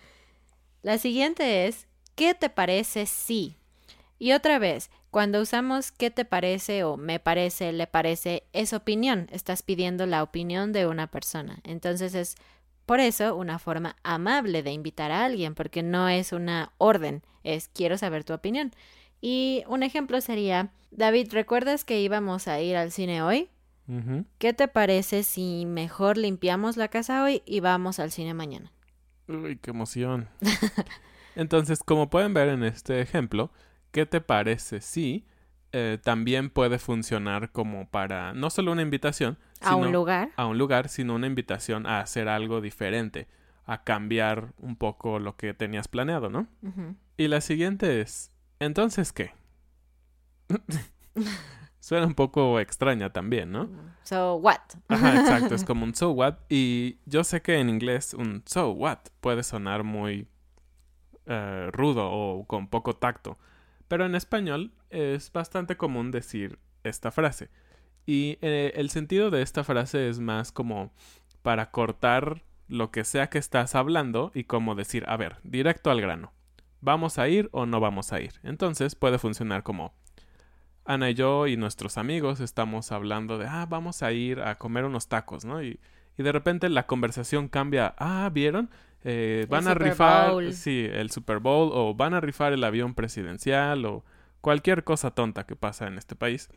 la 0.81 0.97
siguiente 0.97 1.67
es, 1.67 1.87
¿qué 2.15 2.33
te 2.33 2.49
parece 2.49 3.05
si? 3.05 3.57
Y 4.17 4.31
otra 4.31 4.59
vez, 4.59 4.89
cuando 5.11 5.41
usamos 5.41 5.91
¿qué 5.91 6.09
te 6.09 6.25
parece? 6.25 6.83
o 6.83 6.97
me 6.97 7.19
parece, 7.19 7.71
le 7.73 7.87
parece, 7.87 8.43
es 8.53 8.73
opinión. 8.73 9.27
Estás 9.31 9.61
pidiendo 9.61 10.05
la 10.05 10.23
opinión 10.23 10.71
de 10.71 10.87
una 10.87 11.07
persona. 11.07 11.59
Entonces 11.63 12.15
es 12.15 12.35
por 12.85 12.99
eso 12.99 13.35
una 13.35 13.59
forma 13.59 13.95
amable 14.03 14.63
de 14.63 14.71
invitar 14.71 15.11
a 15.11 15.25
alguien, 15.25 15.55
porque 15.55 15.83
no 15.83 16.07
es 16.09 16.31
una 16.31 16.71
orden, 16.77 17.23
es 17.43 17.67
quiero 17.67 17.97
saber 17.97 18.23
tu 18.23 18.33
opinión. 18.33 18.71
Y 19.21 19.63
un 19.67 19.83
ejemplo 19.83 20.21
sería, 20.21 20.71
David, 20.91 21.29
¿recuerdas 21.31 21.83
que 21.83 22.01
íbamos 22.01 22.47
a 22.47 22.61
ir 22.61 22.75
al 22.75 22.91
cine 22.91 23.21
hoy? 23.21 23.49
¿Qué 24.39 24.53
te 24.53 24.67
parece 24.67 25.21
si 25.21 25.65
mejor 25.67 26.17
limpiamos 26.17 26.75
la 26.75 26.87
casa 26.87 27.23
hoy 27.23 27.43
y 27.45 27.59
vamos 27.59 27.99
al 27.99 28.11
cine 28.11 28.33
mañana? 28.33 28.71
Uy, 29.27 29.57
qué 29.57 29.71
emoción. 29.71 30.27
Entonces, 31.35 31.79
como 31.83 32.09
pueden 32.09 32.33
ver 32.33 32.49
en 32.49 32.63
este 32.63 32.99
ejemplo, 33.01 33.51
¿qué 33.91 34.05
te 34.05 34.21
parece 34.21 34.81
si 34.81 35.27
eh, 35.71 35.99
también 36.01 36.49
puede 36.49 36.79
funcionar 36.79 37.51
como 37.51 37.89
para 37.89 38.33
no 38.33 38.49
solo 38.49 38.71
una 38.71 38.81
invitación 38.81 39.37
a 39.61 39.75
un 39.75 39.91
lugar. 39.91 40.29
a 40.35 40.45
un 40.45 40.57
lugar 40.57 40.89
sino 40.89 41.15
una 41.15 41.27
invitación 41.27 41.85
a 41.87 41.99
hacer 41.99 42.27
algo 42.27 42.61
diferente 42.61 43.27
a 43.65 43.83
cambiar 43.83 44.53
un 44.59 44.75
poco 44.75 45.19
lo 45.19 45.35
que 45.37 45.53
tenías 45.53 45.87
planeado 45.87 46.29
no 46.29 46.47
y 47.17 47.27
la 47.27 47.41
siguiente 47.41 48.01
es 48.01 48.31
entonces 48.59 49.11
qué 49.11 49.31
suena 51.79 52.05
un 52.05 52.15
poco 52.15 52.59
extraña 52.59 53.11
también 53.11 53.51
no 53.51 53.69
so 54.03 54.35
what 54.35 54.59
Ajá, 54.87 55.19
exacto 55.19 55.55
es 55.55 55.63
como 55.65 55.83
un 55.85 55.95
so 55.95 56.11
what 56.11 56.35
y 56.49 56.99
yo 57.05 57.23
sé 57.23 57.41
que 57.41 57.59
en 57.59 57.69
inglés 57.69 58.13
un 58.13 58.43
so 58.45 58.71
what 58.71 58.99
puede 59.21 59.43
sonar 59.43 59.83
muy 59.83 60.27
eh, 61.25 61.69
rudo 61.71 62.09
o 62.11 62.45
con 62.45 62.67
poco 62.67 62.95
tacto 62.95 63.37
pero 63.87 64.05
en 64.05 64.15
español 64.15 64.73
es 64.89 65.31
bastante 65.31 65.77
común 65.77 66.09
decir 66.09 66.57
esta 66.83 67.11
frase. 67.11 67.49
Y 68.05 68.37
eh, 68.41 68.73
el 68.75 68.89
sentido 68.89 69.31
de 69.31 69.41
esta 69.41 69.63
frase 69.63 70.09
es 70.09 70.19
más 70.19 70.51
como 70.51 70.91
para 71.41 71.71
cortar 71.71 72.43
lo 72.67 72.91
que 72.91 73.03
sea 73.03 73.29
que 73.29 73.37
estás 73.37 73.75
hablando 73.75 74.31
y 74.33 74.45
como 74.45 74.75
decir, 74.75 75.05
a 75.07 75.17
ver, 75.17 75.37
directo 75.43 75.91
al 75.91 76.01
grano. 76.01 76.33
¿Vamos 76.81 77.17
a 77.17 77.27
ir 77.27 77.49
o 77.51 77.65
no 77.65 77.79
vamos 77.79 78.13
a 78.13 78.21
ir? 78.21 78.33
Entonces 78.43 78.95
puede 78.95 79.17
funcionar 79.17 79.63
como 79.63 79.93
Ana 80.85 81.09
y 81.09 81.15
yo 81.15 81.47
y 81.47 81.57
nuestros 81.57 81.97
amigos 81.97 82.39
estamos 82.39 82.91
hablando 82.91 83.37
de, 83.37 83.47
ah, 83.47 83.65
vamos 83.67 84.03
a 84.03 84.11
ir 84.11 84.39
a 84.41 84.57
comer 84.57 84.85
unos 84.85 85.07
tacos, 85.07 85.45
¿no? 85.45 85.63
Y, 85.63 85.79
y 86.17 86.23
de 86.23 86.31
repente 86.31 86.69
la 86.69 86.85
conversación 86.85 87.47
cambia, 87.47 87.95
ah, 87.97 88.29
¿vieron? 88.31 88.69
Eh, 89.03 89.45
van 89.49 89.67
a 89.67 89.75
rifar, 89.75 90.51
sí, 90.51 90.87
el 90.91 91.11
Super 91.11 91.37
Bowl 91.37 91.69
o 91.71 91.93
van 91.93 92.15
a 92.15 92.21
rifar 92.21 92.53
el 92.53 92.63
avión 92.63 92.95
presidencial 92.95 93.85
o 93.85 94.03
cualquier 94.41 94.83
cosa 94.83 95.11
tonta 95.11 95.45
que 95.45 95.55
pasa 95.55 95.85
en 95.87 95.97
este 95.97 96.15
país. 96.15 96.49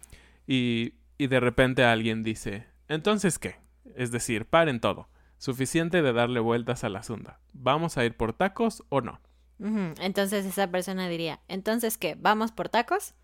Y, 0.46 0.94
y 1.18 1.26
de 1.26 1.40
repente 1.40 1.84
alguien 1.84 2.22
dice, 2.22 2.66
entonces 2.86 3.38
qué? 3.38 3.56
Es 3.96 4.12
decir, 4.12 4.46
paren 4.46 4.80
todo. 4.80 5.08
Suficiente 5.36 6.02
de 6.02 6.12
darle 6.12 6.40
vueltas 6.40 6.84
a 6.84 6.88
la 6.88 7.00
asunto. 7.00 7.34
¿Vamos 7.52 7.98
a 7.98 8.04
ir 8.04 8.16
por 8.16 8.32
tacos 8.32 8.84
o 8.88 9.00
no? 9.00 9.20
Entonces 10.00 10.46
esa 10.46 10.70
persona 10.70 11.08
diría, 11.08 11.40
entonces 11.48 11.98
qué? 11.98 12.16
¿Vamos 12.18 12.52
por 12.52 12.68
tacos? 12.68 13.14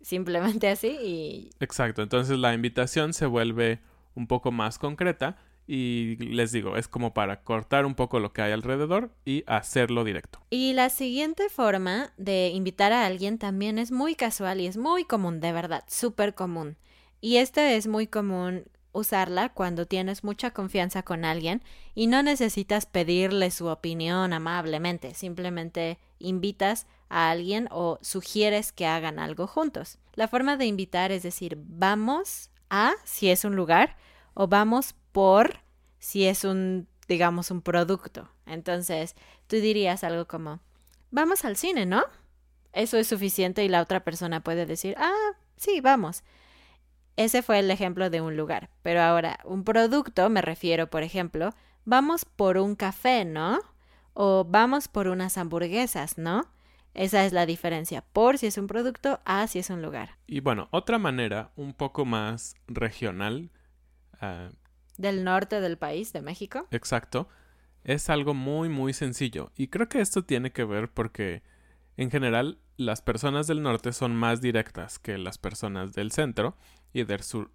Simplemente 0.00 0.68
así 0.68 0.88
y... 0.88 1.50
Exacto, 1.60 2.02
entonces 2.02 2.38
la 2.38 2.52
invitación 2.52 3.12
se 3.12 3.26
vuelve 3.26 3.80
un 4.14 4.26
poco 4.26 4.50
más 4.50 4.78
concreta 4.78 5.36
y 5.68 6.16
les 6.16 6.50
digo, 6.50 6.76
es 6.76 6.88
como 6.88 7.12
para 7.12 7.42
cortar 7.42 7.84
un 7.84 7.94
poco 7.94 8.20
lo 8.20 8.32
que 8.32 8.42
hay 8.42 8.52
alrededor 8.52 9.12
y 9.24 9.44
hacerlo 9.46 10.02
directo. 10.02 10.40
Y 10.50 10.72
la 10.72 10.88
siguiente 10.88 11.48
forma 11.50 12.12
de 12.16 12.48
invitar 12.48 12.92
a 12.92 13.06
alguien 13.06 13.38
también 13.38 13.78
es 13.78 13.92
muy 13.92 14.14
casual 14.14 14.60
y 14.60 14.66
es 14.66 14.76
muy 14.76 15.04
común, 15.04 15.40
de 15.40 15.52
verdad, 15.52 15.84
súper 15.86 16.34
común. 16.34 16.76
Y 17.20 17.36
esta 17.36 17.72
es 17.72 17.86
muy 17.86 18.06
común 18.06 18.64
usarla 18.92 19.50
cuando 19.50 19.86
tienes 19.86 20.24
mucha 20.24 20.50
confianza 20.52 21.02
con 21.02 21.24
alguien 21.24 21.62
y 21.94 22.06
no 22.06 22.22
necesitas 22.22 22.86
pedirle 22.86 23.50
su 23.50 23.66
opinión 23.66 24.32
amablemente, 24.32 25.14
simplemente 25.14 25.98
invitas 26.18 26.86
a 27.08 27.30
alguien 27.30 27.68
o 27.70 27.98
sugieres 28.02 28.72
que 28.72 28.86
hagan 28.86 29.18
algo 29.18 29.46
juntos. 29.46 29.98
La 30.14 30.28
forma 30.28 30.56
de 30.56 30.66
invitar 30.66 31.12
es 31.12 31.22
decir, 31.22 31.58
vamos 31.60 32.50
a, 32.70 32.92
si 33.04 33.30
es 33.30 33.44
un 33.44 33.56
lugar, 33.56 33.96
o 34.34 34.46
vamos 34.46 34.94
por 35.12 35.60
si 35.98 36.26
es 36.26 36.44
un, 36.44 36.86
digamos, 37.08 37.50
un 37.50 37.62
producto. 37.62 38.30
Entonces, 38.46 39.14
tú 39.46 39.56
dirías 39.56 40.04
algo 40.04 40.26
como, 40.26 40.60
vamos 41.10 41.44
al 41.44 41.56
cine, 41.56 41.86
¿no? 41.86 42.04
Eso 42.72 42.98
es 42.98 43.08
suficiente 43.08 43.64
y 43.64 43.68
la 43.68 43.80
otra 43.80 44.04
persona 44.04 44.40
puede 44.42 44.66
decir, 44.66 44.94
ah, 44.98 45.32
sí, 45.56 45.80
vamos. 45.80 46.22
Ese 47.18 47.42
fue 47.42 47.58
el 47.58 47.70
ejemplo 47.70 48.08
de 48.08 48.20
un 48.20 48.36
lugar. 48.36 48.70
Pero 48.82 49.02
ahora, 49.02 49.40
un 49.44 49.64
producto, 49.64 50.30
me 50.30 50.40
refiero, 50.40 50.88
por 50.88 51.02
ejemplo, 51.02 51.50
vamos 51.84 52.24
por 52.24 52.56
un 52.56 52.76
café, 52.76 53.24
¿no? 53.24 53.58
O 54.14 54.46
vamos 54.48 54.88
por 54.88 55.08
unas 55.08 55.36
hamburguesas, 55.36 56.16
¿no? 56.16 56.46
Esa 56.94 57.26
es 57.26 57.32
la 57.32 57.44
diferencia, 57.44 58.02
por 58.12 58.38
si 58.38 58.46
es 58.46 58.56
un 58.56 58.66
producto 58.66 59.20
a 59.24 59.46
si 59.46 59.58
es 59.58 59.68
un 59.68 59.82
lugar. 59.82 60.16
Y 60.26 60.40
bueno, 60.40 60.68
otra 60.70 60.98
manera 60.98 61.52
un 61.56 61.74
poco 61.74 62.04
más 62.04 62.54
regional 62.66 63.50
Ah, 64.20 64.50
del 64.96 65.24
norte 65.24 65.60
del 65.60 65.78
país, 65.78 66.12
de 66.12 66.22
México. 66.22 66.66
Exacto. 66.70 67.28
Es 67.84 68.10
algo 68.10 68.34
muy, 68.34 68.68
muy 68.68 68.92
sencillo. 68.92 69.52
Y 69.56 69.68
creo 69.68 69.88
que 69.88 70.00
esto 70.00 70.24
tiene 70.24 70.50
que 70.50 70.64
ver 70.64 70.90
porque, 70.90 71.42
en 71.96 72.10
general, 72.10 72.58
las 72.76 73.00
personas 73.00 73.46
del 73.46 73.62
norte 73.62 73.92
son 73.92 74.16
más 74.16 74.40
directas 74.40 74.98
que 74.98 75.16
las 75.18 75.38
personas 75.38 75.92
del 75.92 76.10
centro 76.10 76.56
y 76.92 77.04
del 77.04 77.22
sur, 77.22 77.50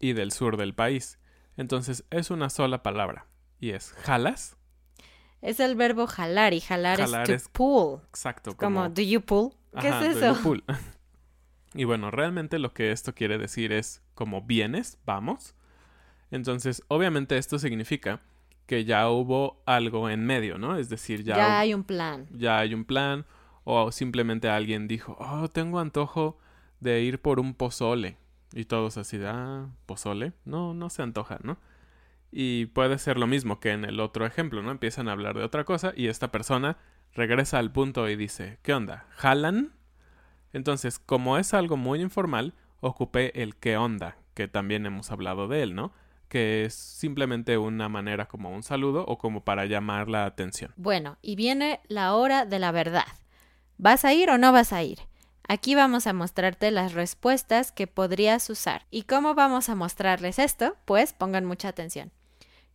y 0.00 0.12
del, 0.12 0.32
sur 0.32 0.56
del 0.56 0.74
país. 0.74 1.18
Entonces, 1.56 2.04
es 2.10 2.30
una 2.30 2.50
sola 2.50 2.82
palabra. 2.82 3.26
Y 3.58 3.70
es 3.70 3.92
jalas. 3.92 4.56
Es 5.40 5.60
el 5.60 5.76
verbo 5.76 6.06
jalar 6.06 6.52
y 6.54 6.60
jalar, 6.60 6.98
Jalar 6.98 7.30
es 7.30 7.42
es 7.42 7.44
to 7.44 7.50
pull. 7.52 8.00
Exacto. 8.08 8.56
Como, 8.56 8.88
do 8.88 9.02
you 9.02 9.20
pull? 9.20 9.52
¿Qué 9.80 9.88
Ajá, 9.88 10.04
es 10.06 10.14
do 10.14 10.20
you 10.20 10.32
eso? 10.32 10.42
pull. 10.42 10.64
y 11.74 11.84
bueno, 11.84 12.10
realmente 12.10 12.58
lo 12.58 12.72
que 12.72 12.90
esto 12.92 13.14
quiere 13.14 13.38
decir 13.38 13.72
es 13.72 14.02
como 14.14 14.42
vienes, 14.42 14.98
vamos. 15.04 15.54
Entonces, 16.30 16.82
obviamente 16.88 17.38
esto 17.38 17.58
significa 17.58 18.20
que 18.66 18.84
ya 18.84 19.08
hubo 19.08 19.62
algo 19.64 20.10
en 20.10 20.24
medio, 20.26 20.58
¿no? 20.58 20.76
Es 20.76 20.88
decir, 20.88 21.22
ya, 21.22 21.36
Ya 21.36 21.60
hay 21.60 21.72
un 21.74 21.84
plan. 21.84 22.26
ya 22.32 22.58
hay 22.58 22.74
un 22.74 22.84
plan 22.84 23.24
o 23.64 23.92
simplemente 23.92 24.48
alguien 24.48 24.88
dijo, 24.88 25.16
oh, 25.20 25.48
tengo 25.48 25.78
antojo 25.78 26.38
de 26.80 27.02
ir 27.02 27.20
por 27.20 27.38
un 27.40 27.54
pozole. 27.54 28.16
Y 28.56 28.64
todos 28.64 28.96
así, 28.96 29.18
de, 29.18 29.28
ah, 29.28 29.68
pozole. 29.84 30.32
No, 30.46 30.72
no 30.72 30.88
se 30.88 31.02
antoja, 31.02 31.38
¿no? 31.42 31.58
Y 32.32 32.66
puede 32.66 32.96
ser 32.98 33.18
lo 33.18 33.26
mismo 33.26 33.60
que 33.60 33.72
en 33.72 33.84
el 33.84 34.00
otro 34.00 34.24
ejemplo, 34.24 34.62
¿no? 34.62 34.70
Empiezan 34.70 35.08
a 35.08 35.12
hablar 35.12 35.36
de 35.36 35.44
otra 35.44 35.64
cosa 35.64 35.92
y 35.94 36.06
esta 36.08 36.32
persona 36.32 36.78
regresa 37.12 37.58
al 37.58 37.70
punto 37.70 38.08
y 38.08 38.16
dice, 38.16 38.58
¿qué 38.62 38.72
onda? 38.72 39.04
¿Jalan? 39.10 39.74
Entonces, 40.54 40.98
como 40.98 41.36
es 41.36 41.52
algo 41.52 41.76
muy 41.76 42.00
informal, 42.00 42.54
ocupé 42.80 43.42
el 43.42 43.56
qué 43.56 43.76
onda, 43.76 44.16
que 44.32 44.48
también 44.48 44.86
hemos 44.86 45.10
hablado 45.10 45.48
de 45.48 45.62
él, 45.62 45.74
¿no? 45.74 45.92
Que 46.30 46.64
es 46.64 46.72
simplemente 46.72 47.58
una 47.58 47.90
manera 47.90 48.24
como 48.24 48.50
un 48.50 48.62
saludo 48.62 49.04
o 49.06 49.18
como 49.18 49.44
para 49.44 49.66
llamar 49.66 50.08
la 50.08 50.24
atención. 50.24 50.72
Bueno, 50.76 51.18
y 51.20 51.36
viene 51.36 51.80
la 51.88 52.14
hora 52.14 52.46
de 52.46 52.58
la 52.58 52.72
verdad. 52.72 53.04
¿Vas 53.76 54.06
a 54.06 54.14
ir 54.14 54.30
o 54.30 54.38
no 54.38 54.50
vas 54.50 54.72
a 54.72 54.82
ir? 54.82 55.00
Aquí 55.48 55.76
vamos 55.76 56.06
a 56.06 56.12
mostrarte 56.12 56.70
las 56.72 56.92
respuestas 56.92 57.70
que 57.70 57.86
podrías 57.86 58.50
usar. 58.50 58.86
¿Y 58.90 59.02
cómo 59.02 59.34
vamos 59.34 59.68
a 59.68 59.76
mostrarles 59.76 60.38
esto? 60.40 60.76
Pues 60.84 61.12
pongan 61.12 61.44
mucha 61.44 61.68
atención. 61.68 62.10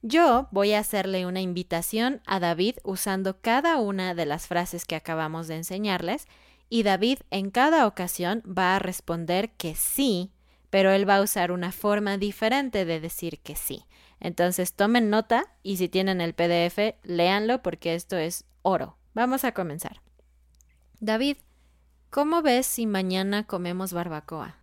Yo 0.01 0.47
voy 0.51 0.73
a 0.73 0.79
hacerle 0.79 1.25
una 1.25 1.41
invitación 1.41 2.21
a 2.25 2.39
David 2.39 2.77
usando 2.83 3.39
cada 3.41 3.77
una 3.77 4.15
de 4.15 4.25
las 4.25 4.47
frases 4.47 4.85
que 4.85 4.95
acabamos 4.95 5.47
de 5.47 5.57
enseñarles 5.57 6.27
y 6.69 6.83
David 6.83 7.19
en 7.29 7.51
cada 7.51 7.85
ocasión 7.85 8.41
va 8.47 8.75
a 8.75 8.79
responder 8.79 9.51
que 9.51 9.75
sí, 9.75 10.31
pero 10.69 10.91
él 10.91 11.07
va 11.07 11.17
a 11.17 11.21
usar 11.21 11.51
una 11.51 11.73
forma 11.73 12.17
diferente 12.17 12.85
de 12.85 12.99
decir 13.01 13.39
que 13.39 13.55
sí. 13.55 13.85
Entonces 14.21 14.73
tomen 14.73 15.09
nota 15.09 15.45
y 15.61 15.77
si 15.77 15.89
tienen 15.89 16.21
el 16.21 16.33
PDF, 16.33 16.95
léanlo 17.03 17.61
porque 17.61 17.93
esto 17.93 18.17
es 18.17 18.45
oro. 18.61 18.95
Vamos 19.13 19.43
a 19.43 19.51
comenzar. 19.51 20.01
David, 20.99 21.37
¿cómo 22.11 22.43
ves 22.43 22.67
si 22.67 22.85
mañana 22.85 23.47
comemos 23.47 23.91
barbacoa? 23.93 24.55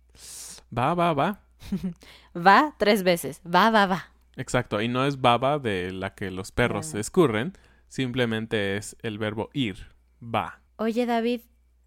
Va, 0.75 0.93
va, 0.93 1.13
va. 1.13 1.41
Va 2.37 2.73
tres 2.77 3.03
veces. 3.03 3.41
Va, 3.45 3.69
va, 3.69 3.85
va. 3.85 4.05
Exacto, 4.37 4.81
y 4.81 4.87
no 4.87 5.05
es 5.05 5.19
baba 5.19 5.59
de 5.59 5.91
la 5.91 6.15
que 6.15 6.31
los 6.31 6.53
perros 6.53 6.85
Ah. 6.87 6.91
se 6.91 6.99
escurren, 7.01 7.51
simplemente 7.89 8.77
es 8.77 8.95
el 9.01 9.17
verbo 9.17 9.49
ir, 9.51 9.89
va. 10.23 10.61
Oye, 10.77 11.05
David, 11.05 11.41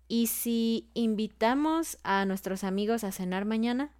¿y 0.08 0.26
si 0.26 0.90
invitamos 0.92 1.96
a 2.04 2.26
nuestros 2.26 2.64
amigos 2.64 3.04
a 3.04 3.12
cenar 3.12 3.46
mañana? 3.46 3.92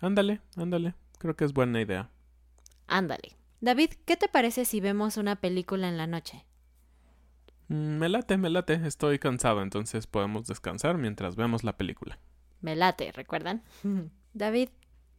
Ándale, 0.00 0.42
ándale, 0.56 0.94
creo 1.18 1.34
que 1.36 1.46
es 1.46 1.54
buena 1.54 1.80
idea. 1.80 2.10
Ándale. 2.86 3.38
David, 3.62 3.92
¿qué 4.04 4.18
te 4.18 4.28
parece 4.28 4.66
si 4.66 4.80
vemos 4.80 5.16
una 5.16 5.36
película 5.36 5.88
en 5.88 5.96
la 5.96 6.06
noche? 6.06 6.44
Mm, 7.74 7.98
Me 7.98 8.08
late, 8.08 8.36
me 8.38 8.50
late, 8.50 8.74
estoy 8.86 9.18
cansado, 9.18 9.60
entonces 9.62 10.06
podemos 10.06 10.46
descansar 10.46 10.96
mientras 10.96 11.34
vemos 11.34 11.64
la 11.64 11.76
película. 11.76 12.18
Me 12.60 12.76
late, 12.76 13.10
¿recuerdan? 13.12 13.62
David, 14.32 14.68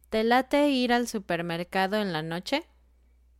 ¿te 0.08 0.24
late 0.24 0.70
ir 0.70 0.92
al 0.92 1.06
supermercado 1.06 1.96
en 1.96 2.12
la 2.12 2.22
noche? 2.22 2.62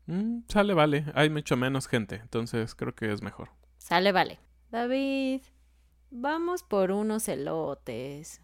Mm, 0.06 0.40
sale, 0.49 0.75
vale, 0.75 1.06
hay 1.14 1.30
mucho 1.30 1.56
menos 1.56 1.88
gente, 1.88 2.16
entonces 2.16 2.75
creo 2.75 2.94
que 2.94 3.11
es 3.12 3.23
mejor. 3.23 3.50
Sale, 3.78 4.12
vale. 4.12 4.38
David, 4.70 5.40
vamos 6.11 6.62
por 6.62 6.90
unos 6.92 7.28
elotes. 7.28 8.40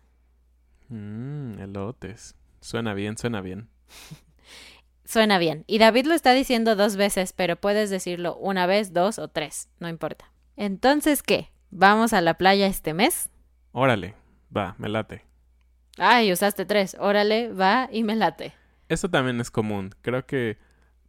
Mmm, 0.89 1.59
elotes. 1.59 2.35
Suena 2.61 2.95
bien, 2.95 3.17
suena 3.19 3.41
bien. 3.41 3.69
Suena 5.05 5.39
bien. 5.39 5.65
Y 5.67 5.79
David 5.79 6.07
lo 6.07 6.15
está 6.15 6.33
diciendo 6.33 6.75
dos 6.77 6.97
veces, 6.97 7.33
pero 7.35 7.57
puedes 7.57 7.91
decirlo 7.91 8.37
una 8.37 8.67
vez, 8.67 8.93
dos 8.95 9.19
o 9.19 9.29
tres, 9.29 9.69
no 9.79 9.89
importa. 9.89 10.32
Entonces, 10.57 11.23
¿qué? 11.23 11.51
¿Vamos 11.71 12.13
a 12.13 12.21
la 12.21 12.35
playa 12.35 12.67
este 12.67 12.95
mes? 12.95 13.31
Órale, 13.73 14.15
va, 14.55 14.75
me 14.79 14.89
late. 14.89 15.25
Ay, 15.99 16.33
usaste 16.33 16.65
tres. 16.65 16.97
Órale, 16.99 17.53
va 17.53 17.89
y 17.91 18.03
me 18.03 18.17
late. 18.17 18.53
Eso 18.89 19.09
también 19.09 19.41
es 19.41 19.51
común. 19.51 19.95
Creo 20.03 20.27
que 20.27 20.59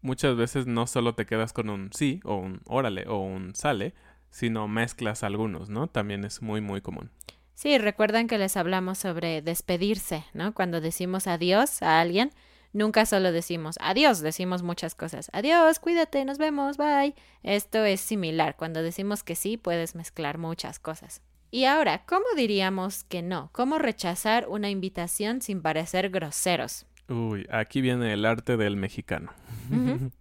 muchas 0.01 0.35
veces 0.35 0.67
no 0.67 0.87
solo 0.87 1.15
te 1.15 1.25
quedas 1.25 1.53
con 1.53 1.69
un 1.69 1.91
sí 1.93 2.19
o 2.23 2.35
un 2.35 2.61
órale 2.65 3.05
o 3.07 3.19
un 3.19 3.55
sale, 3.55 3.93
sino 4.29 4.67
mezclas 4.67 5.23
algunos, 5.23 5.69
¿no? 5.69 5.87
También 5.87 6.23
es 6.23 6.41
muy, 6.41 6.61
muy 6.61 6.81
común. 6.81 7.11
Sí, 7.53 7.77
recuerdan 7.77 8.27
que 8.27 8.37
les 8.37 8.57
hablamos 8.57 8.97
sobre 8.97 9.41
despedirse, 9.41 10.25
¿no? 10.33 10.53
Cuando 10.53 10.81
decimos 10.81 11.27
adiós 11.27 11.81
a 11.81 12.01
alguien, 12.01 12.31
nunca 12.73 13.05
solo 13.05 13.31
decimos 13.31 13.77
adiós, 13.79 14.19
decimos 14.19 14.63
muchas 14.63 14.95
cosas. 14.95 15.29
Adiós, 15.33 15.79
cuídate, 15.79 16.25
nos 16.25 16.37
vemos, 16.37 16.77
bye. 16.77 17.15
Esto 17.43 17.85
es 17.85 18.01
similar. 18.01 18.55
Cuando 18.55 18.83
decimos 18.83 19.23
que 19.23 19.35
sí, 19.35 19.57
puedes 19.57 19.95
mezclar 19.95 20.37
muchas 20.37 20.79
cosas. 20.79 21.21
Y 21.51 21.65
ahora, 21.65 22.03
¿cómo 22.05 22.25
diríamos 22.35 23.03
que 23.03 23.21
no? 23.21 23.49
¿Cómo 23.53 23.77
rechazar 23.77 24.47
una 24.49 24.69
invitación 24.69 25.41
sin 25.41 25.61
parecer 25.61 26.09
groseros? 26.09 26.87
Uy, 27.07 27.47
aquí 27.51 27.79
viene 27.79 28.11
el 28.11 28.25
arte 28.25 28.57
del 28.57 28.75
mexicano. 28.75 29.31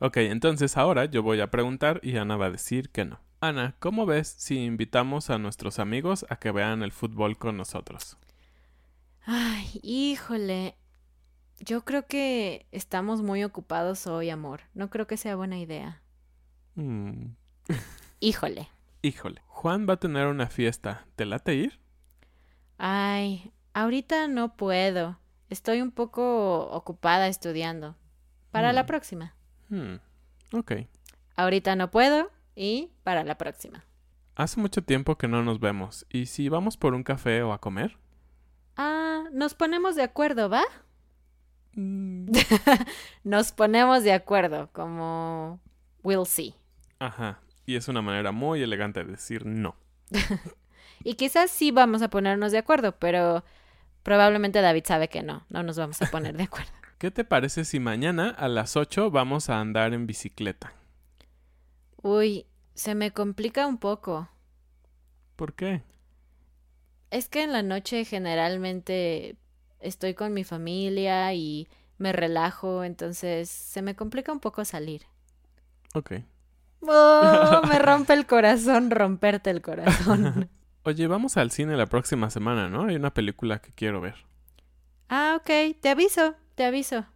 Ok, 0.00 0.18
entonces 0.18 0.76
ahora 0.76 1.06
yo 1.06 1.22
voy 1.22 1.40
a 1.40 1.50
preguntar 1.50 2.00
y 2.02 2.16
Ana 2.18 2.36
va 2.36 2.46
a 2.46 2.50
decir 2.50 2.90
que 2.90 3.04
no. 3.04 3.20
Ana, 3.40 3.76
¿cómo 3.78 4.06
ves 4.06 4.28
si 4.28 4.64
invitamos 4.64 5.30
a 5.30 5.38
nuestros 5.38 5.78
amigos 5.78 6.26
a 6.28 6.36
que 6.36 6.50
vean 6.50 6.82
el 6.82 6.92
fútbol 6.92 7.38
con 7.38 7.56
nosotros? 7.56 8.18
Ay, 9.24 9.80
híjole. 9.82 10.76
Yo 11.60 11.84
creo 11.84 12.06
que 12.06 12.66
estamos 12.72 13.22
muy 13.22 13.44
ocupados 13.44 14.06
hoy, 14.06 14.30
amor. 14.30 14.62
No 14.74 14.90
creo 14.90 15.06
que 15.06 15.16
sea 15.16 15.36
buena 15.36 15.58
idea. 15.58 16.02
Mm, 16.74 17.26
Híjole. 18.20 18.68
híjole, 19.02 19.42
Juan 19.46 19.86
va 19.88 19.94
a 19.94 20.00
tener 20.00 20.26
una 20.26 20.48
fiesta. 20.48 21.06
¿Te 21.16 21.24
late 21.26 21.54
ir? 21.54 21.78
Ay, 22.78 23.52
ahorita 23.72 24.28
no 24.28 24.56
puedo. 24.56 25.18
Estoy 25.50 25.80
un 25.82 25.90
poco 25.92 26.66
ocupada 26.70 27.28
estudiando. 27.28 27.96
Para 28.50 28.72
la 28.72 28.82
Mm. 28.84 28.86
próxima. 28.86 29.34
Hmm, 29.68 29.96
ok. 30.52 30.72
Ahorita 31.36 31.76
no 31.76 31.90
puedo 31.90 32.30
y 32.56 32.90
para 33.02 33.24
la 33.24 33.36
próxima. 33.36 33.84
Hace 34.36 34.60
mucho 34.60 34.82
tiempo 34.82 35.16
que 35.16 35.28
no 35.28 35.42
nos 35.44 35.60
vemos. 35.60 36.06
¿Y 36.08 36.26
si 36.26 36.48
vamos 36.48 36.76
por 36.76 36.94
un 36.94 37.02
café 37.04 37.42
o 37.42 37.52
a 37.52 37.60
comer? 37.60 37.96
Ah, 38.76 39.24
nos 39.32 39.54
ponemos 39.54 39.94
de 39.96 40.02
acuerdo, 40.02 40.48
¿va? 40.48 40.62
Mm, 41.74 42.30
Nos 43.24 43.52
ponemos 43.52 44.04
de 44.04 44.12
acuerdo, 44.12 44.70
como 44.72 45.60
we'll 46.02 46.26
see. 46.26 46.54
Ajá. 46.98 47.40
Y 47.66 47.76
es 47.76 47.88
una 47.88 48.02
manera 48.02 48.32
muy 48.32 48.62
elegante 48.62 49.04
de 49.04 49.12
decir 49.12 49.46
no. 49.46 49.76
Y 51.04 51.14
quizás 51.14 51.50
sí 51.50 51.70
vamos 51.70 52.00
a 52.00 52.08
ponernos 52.08 52.50
de 52.50 52.58
acuerdo, 52.58 52.98
pero 52.98 53.44
probablemente 54.02 54.62
David 54.62 54.84
sabe 54.86 55.08
que 55.08 55.22
no, 55.22 55.44
no 55.50 55.62
nos 55.62 55.76
vamos 55.76 56.00
a 56.00 56.06
poner 56.06 56.34
de 56.36 56.44
acuerdo. 56.44 56.72
¿Qué 56.98 57.10
te 57.10 57.24
parece 57.24 57.66
si 57.66 57.78
mañana 57.78 58.30
a 58.30 58.48
las 58.48 58.76
8 58.76 59.10
vamos 59.10 59.50
a 59.50 59.60
andar 59.60 59.92
en 59.92 60.06
bicicleta? 60.06 60.72
Uy, 62.02 62.46
se 62.74 62.94
me 62.94 63.10
complica 63.12 63.66
un 63.66 63.76
poco. 63.76 64.30
¿Por 65.36 65.54
qué? 65.54 65.82
Es 67.10 67.28
que 67.28 67.42
en 67.42 67.52
la 67.52 67.62
noche 67.62 68.04
generalmente 68.06 69.36
estoy 69.84 70.14
con 70.14 70.32
mi 70.32 70.44
familia 70.44 71.32
y 71.34 71.68
me 71.98 72.12
relajo, 72.12 72.84
entonces 72.84 73.48
se 73.48 73.82
me 73.82 73.94
complica 73.94 74.32
un 74.32 74.40
poco 74.40 74.64
salir. 74.64 75.02
Ok. 75.94 76.12
Oh, 76.80 77.62
me 77.68 77.78
rompe 77.78 78.14
el 78.14 78.26
corazón 78.26 78.90
romperte 78.90 79.50
el 79.50 79.62
corazón. 79.62 80.50
Oye, 80.82 81.06
vamos 81.06 81.36
al 81.36 81.50
cine 81.50 81.76
la 81.76 81.86
próxima 81.86 82.28
semana, 82.30 82.68
¿no? 82.68 82.84
Hay 82.84 82.96
una 82.96 83.14
película 83.14 83.60
que 83.60 83.72
quiero 83.72 84.00
ver. 84.00 84.16
Ah, 85.08 85.38
ok, 85.40 85.80
te 85.80 85.88
aviso, 85.88 86.34
te 86.54 86.64
aviso. 86.64 87.06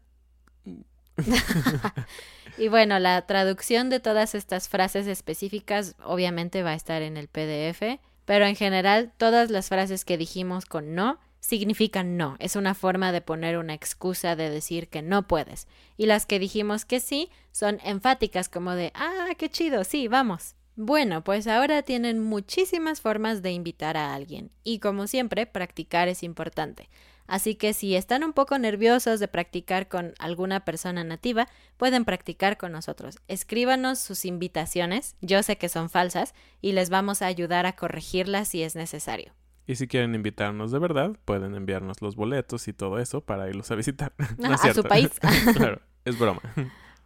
y 2.59 2.69
bueno, 2.69 2.99
la 2.99 3.27
traducción 3.27 3.91
de 3.91 4.01
todas 4.01 4.35
estas 4.35 4.69
frases 4.69 5.07
específicas 5.07 5.97
obviamente 6.03 6.63
va 6.63 6.71
a 6.71 6.75
estar 6.75 7.03
en 7.03 7.17
el 7.17 7.29
PDF, 7.29 8.01
pero 8.25 8.47
en 8.47 8.57
general 8.57 9.13
todas 9.17 9.51
las 9.51 9.69
frases 9.69 10.05
que 10.05 10.17
dijimos 10.17 10.65
con 10.65 10.95
no 10.95 11.19
significan 11.41 12.17
no. 12.17 12.37
Es 12.39 12.57
una 12.57 12.75
forma 12.75 13.13
de 13.13 13.21
poner 13.21 13.59
una 13.59 13.75
excusa 13.75 14.37
de 14.37 14.51
decir 14.51 14.89
que 14.89 15.03
no 15.03 15.27
puedes. 15.27 15.67
Y 15.97 16.07
las 16.07 16.27
que 16.27 16.39
dijimos 16.39 16.85
que 16.85 17.01
sí 17.01 17.31
son 17.53 17.79
enfáticas 17.85 18.49
como 18.49 18.73
de, 18.73 18.93
ah, 18.95 19.29
qué 19.37 19.49
chido, 19.49 19.85
sí, 19.85 20.09
vamos. 20.09 20.55
Bueno, 20.77 21.25
pues 21.25 21.49
ahora 21.49 21.83
tienen 21.83 22.21
muchísimas 22.21 23.01
formas 23.01 23.43
de 23.43 23.51
invitar 23.51 23.97
a 23.97 24.15
alguien 24.15 24.53
y 24.63 24.79
como 24.79 25.09
siempre, 25.09 25.45
practicar 25.45 26.07
es 26.07 26.23
importante. 26.23 26.89
Así 27.27 27.57
que 27.57 27.75
si 27.75 27.95
están 27.95 28.25
un 28.25 28.33
poco 28.33 28.59
nerviosos 28.59 29.21
de 29.21 29.29
practicar 29.29 29.89
con 29.89 30.15
alguna 30.19 30.65
persona 30.65 31.05
nativa, 31.05 31.47
pueden 31.77 32.05
practicar 32.07 32.57
con 32.57 32.73
nosotros. 32.73 33.19
Escríbanos 33.29 33.99
sus 33.99 34.25
invitaciones, 34.25 35.17
yo 35.21 35.43
sé 35.43 35.59
que 35.59 35.69
son 35.69 35.91
falsas, 35.91 36.33
y 36.63 36.73
les 36.73 36.89
vamos 36.89 37.21
a 37.21 37.27
ayudar 37.27 37.67
a 37.67 37.77
corregirlas 37.77 38.49
si 38.49 38.63
es 38.63 38.77
necesario. 38.77 39.35
Y 39.69 39.77
si 39.77 39.87
quieren 39.87 40.15
invitarnos 40.15 40.73
de 40.73 40.79
verdad, 40.79 41.13
pueden 41.27 41.55
enviarnos 41.55 42.01
los 42.01 42.17
boletos 42.17 42.67
y 42.69 42.73
todo 42.73 42.99
eso 42.99 43.21
para 43.21 43.51
irlos 43.51 43.71
a 43.71 43.75
visitar. 43.75 44.15
No 44.39 44.55
es 44.55 44.65
a 44.65 44.73
su 44.73 44.83
país. 44.83 45.11
claro, 45.55 45.83
es 46.07 46.19
broma. 46.19 46.41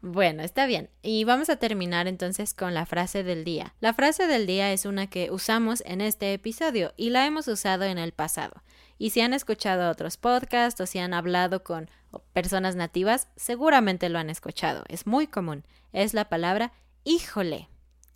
Bueno, 0.01 0.45
está 0.45 0.67
bien. 0.67 0.89
Y 1.03 1.25
vamos 1.25 1.51
a 1.51 1.57
terminar 1.57 2.07
entonces 2.07 2.55
con 2.55 2.73
la 2.73 2.87
frase 2.87 3.25
del 3.25 3.43
día. 3.43 3.75
La 3.81 3.93
frase 3.95 4.29
del 4.29 4.47
día 4.47 4.73
es 4.73 4.87
una 4.87 5.09
que 5.09 5.33
usamos 5.33 5.83
en 5.87 6.01
este 6.01 6.33
episodio 6.35 6.95
y 6.97 7.11
la 7.11 7.27
hemos 7.27 7.49
usado 7.49 7.83
en 7.83 7.99
el 7.99 8.13
pasado. 8.13 8.63
Y 8.97 9.11
si 9.11 9.23
han 9.23 9.35
escuchado 9.35 9.91
otros 9.91 10.17
podcasts 10.17 10.81
o 10.81 10.87
si 10.87 11.01
han 11.01 11.15
hablado 11.15 11.65
con 11.65 11.91
personas 12.33 12.77
nativas, 12.77 13.27
seguramente 13.35 14.09
lo 14.09 14.21
han 14.21 14.31
escuchado. 14.31 14.85
Es 14.87 15.05
muy 15.09 15.27
común. 15.27 15.65
Es 15.93 16.15
la 16.15 16.29
palabra 16.29 16.73
híjole. 17.03 17.69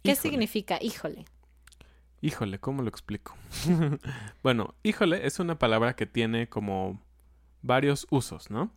¿Qué 0.05 0.13
Híjole. 0.13 0.31
significa 0.31 0.79
híjole? 0.81 1.25
Híjole, 2.23 2.59
¿cómo 2.59 2.83
lo 2.83 2.89
explico? 2.89 3.37
bueno, 4.43 4.75
híjole 4.83 5.27
es 5.27 5.39
una 5.39 5.59
palabra 5.59 5.95
que 5.97 6.07
tiene 6.07 6.49
como 6.49 7.01
varios 7.63 8.07
usos, 8.11 8.51
¿no? 8.51 8.73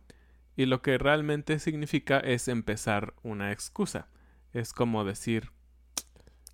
Y 0.56 0.66
lo 0.66 0.82
que 0.82 0.98
realmente 0.98 1.58
significa 1.58 2.18
es 2.20 2.48
empezar 2.48 3.14
una 3.22 3.50
excusa. 3.52 4.08
Es 4.52 4.72
como 4.72 5.04
decir, 5.04 5.50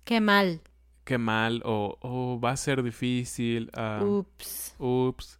Qué 0.05 0.21
mal. 0.21 0.61
qué 1.03 1.17
mal 1.17 1.61
o 1.65 1.97
"Oh, 2.01 2.39
va 2.39 2.51
a 2.51 2.57
ser 2.57 2.83
difícil. 2.83 3.69
ah, 3.73 4.03
Ups. 4.05 4.75
ups. 4.79 5.39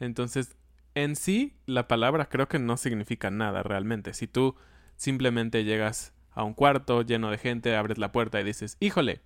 Entonces, 0.00 0.56
en 0.94 1.14
sí, 1.16 1.56
la 1.66 1.86
palabra 1.86 2.28
creo 2.28 2.48
que 2.48 2.58
no 2.58 2.76
significa 2.76 3.30
nada 3.30 3.62
realmente. 3.62 4.14
Si 4.14 4.26
tú 4.26 4.56
simplemente 4.96 5.62
llegas 5.64 6.12
a 6.32 6.42
un 6.42 6.54
cuarto 6.54 7.02
lleno 7.02 7.30
de 7.30 7.38
gente, 7.38 7.76
abres 7.76 7.98
la 7.98 8.10
puerta 8.10 8.40
y 8.40 8.44
dices, 8.44 8.76
híjole, 8.80 9.20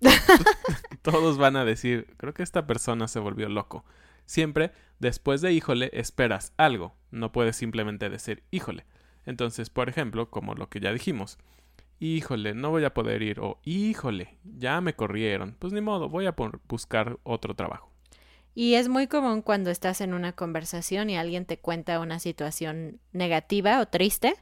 todos 1.02 1.38
van 1.38 1.56
a 1.56 1.64
decir, 1.64 2.14
creo 2.16 2.34
que 2.34 2.42
esta 2.42 2.66
persona 2.66 3.08
se 3.08 3.18
volvió 3.18 3.48
loco. 3.48 3.84
Siempre, 4.26 4.72
después 4.98 5.40
de 5.40 5.52
híjole, 5.52 5.90
esperas 5.92 6.52
algo. 6.56 6.94
No 7.10 7.32
puedes 7.32 7.56
simplemente 7.56 8.10
decir 8.10 8.42
híjole. 8.50 8.84
Entonces, 9.24 9.70
por 9.70 9.88
ejemplo, 9.88 10.30
como 10.30 10.54
lo 10.54 10.68
que 10.68 10.80
ya 10.80 10.92
dijimos, 10.92 11.38
híjole, 11.98 12.54
no 12.54 12.70
voy 12.70 12.84
a 12.84 12.94
poder 12.94 13.22
ir 13.22 13.40
o 13.40 13.58
híjole, 13.64 14.38
ya 14.44 14.80
me 14.80 14.94
corrieron. 14.94 15.56
Pues 15.58 15.72
ni 15.72 15.80
modo, 15.80 16.08
voy 16.08 16.26
a 16.26 16.34
buscar 16.68 17.18
otro 17.24 17.54
trabajo. 17.54 17.90
Y 18.54 18.74
es 18.74 18.88
muy 18.88 19.06
común 19.06 19.42
cuando 19.42 19.70
estás 19.70 20.00
en 20.00 20.14
una 20.14 20.32
conversación 20.32 21.10
y 21.10 21.16
alguien 21.16 21.44
te 21.44 21.58
cuenta 21.58 22.00
una 22.00 22.18
situación 22.18 23.00
negativa 23.12 23.80
o 23.80 23.86
triste, 23.86 24.34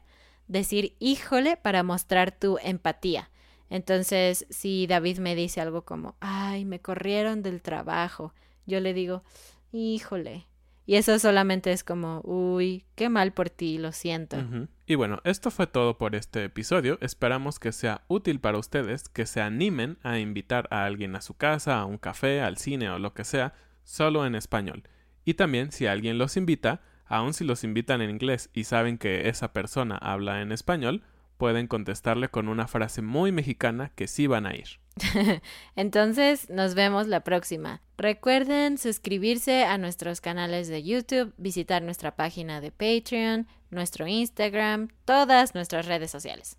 decir 0.47 0.95
híjole 0.99 1.55
para 1.55 1.83
mostrar 1.83 2.31
tu 2.31 2.57
empatía. 2.63 3.29
Entonces, 3.69 4.45
si 4.49 4.87
David 4.87 5.19
me 5.19 5.35
dice 5.35 5.61
algo 5.61 5.83
como, 5.83 6.15
ay, 6.19 6.65
me 6.65 6.79
corrieron 6.79 7.43
del 7.43 7.61
trabajo, 7.61 8.33
yo 8.65 8.79
le 8.79 8.93
digo, 8.93 9.23
híjole. 9.71 10.47
Y 10.85 10.95
eso 10.95 11.19
solamente 11.19 11.73
es 11.73 11.83
como, 11.83 12.21
uy, 12.23 12.85
qué 12.95 13.09
mal 13.09 13.33
por 13.33 13.49
ti, 13.49 13.77
lo 13.77 13.91
siento. 13.91 14.37
Y 14.85 14.95
bueno, 14.95 15.19
esto 15.25 15.51
fue 15.51 15.67
todo 15.67 15.97
por 15.97 16.15
este 16.15 16.45
episodio. 16.45 16.97
Esperamos 17.01 17.59
que 17.59 17.73
sea 17.73 18.05
útil 18.07 18.39
para 18.39 18.57
ustedes, 18.57 19.09
que 19.09 19.25
se 19.25 19.41
animen 19.41 19.97
a 20.01 20.17
invitar 20.17 20.69
a 20.71 20.85
alguien 20.85 21.17
a 21.17 21.21
su 21.21 21.33
casa, 21.33 21.77
a 21.77 21.85
un 21.85 21.97
café, 21.97 22.39
al 22.39 22.57
cine 22.57 22.89
o 22.89 22.99
lo 22.99 23.13
que 23.13 23.25
sea, 23.25 23.53
solo 23.83 24.25
en 24.25 24.35
español. 24.35 24.83
Y 25.25 25.33
también 25.33 25.73
si 25.73 25.87
alguien 25.87 26.17
los 26.17 26.37
invita, 26.37 26.79
aun 27.05 27.33
si 27.33 27.43
los 27.43 27.65
invitan 27.65 28.01
en 28.01 28.09
inglés 28.09 28.49
y 28.53 28.63
saben 28.63 28.97
que 28.97 29.27
esa 29.27 29.51
persona 29.51 29.97
habla 29.97 30.41
en 30.41 30.53
español, 30.53 31.03
pueden 31.37 31.67
contestarle 31.67 32.29
con 32.29 32.49
una 32.49 32.67
frase 32.67 33.01
muy 33.01 33.31
mexicana 33.31 33.91
que 33.95 34.07
sí 34.07 34.27
van 34.27 34.45
a 34.45 34.55
ir. 34.55 34.79
Entonces, 35.75 36.49
nos 36.49 36.75
vemos 36.75 37.07
la 37.07 37.21
próxima. 37.21 37.81
Recuerden 37.97 38.77
suscribirse 38.77 39.63
a 39.63 39.77
nuestros 39.77 40.21
canales 40.21 40.67
de 40.67 40.83
YouTube, 40.83 41.33
visitar 41.37 41.81
nuestra 41.81 42.15
página 42.15 42.61
de 42.61 42.71
Patreon, 42.71 43.47
nuestro 43.69 44.07
Instagram, 44.07 44.89
todas 45.05 45.55
nuestras 45.55 45.85
redes 45.85 46.11
sociales. 46.11 46.57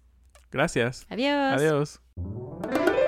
Gracias. 0.51 1.07
Adiós. 1.11 1.61
Adiós. 1.61 3.08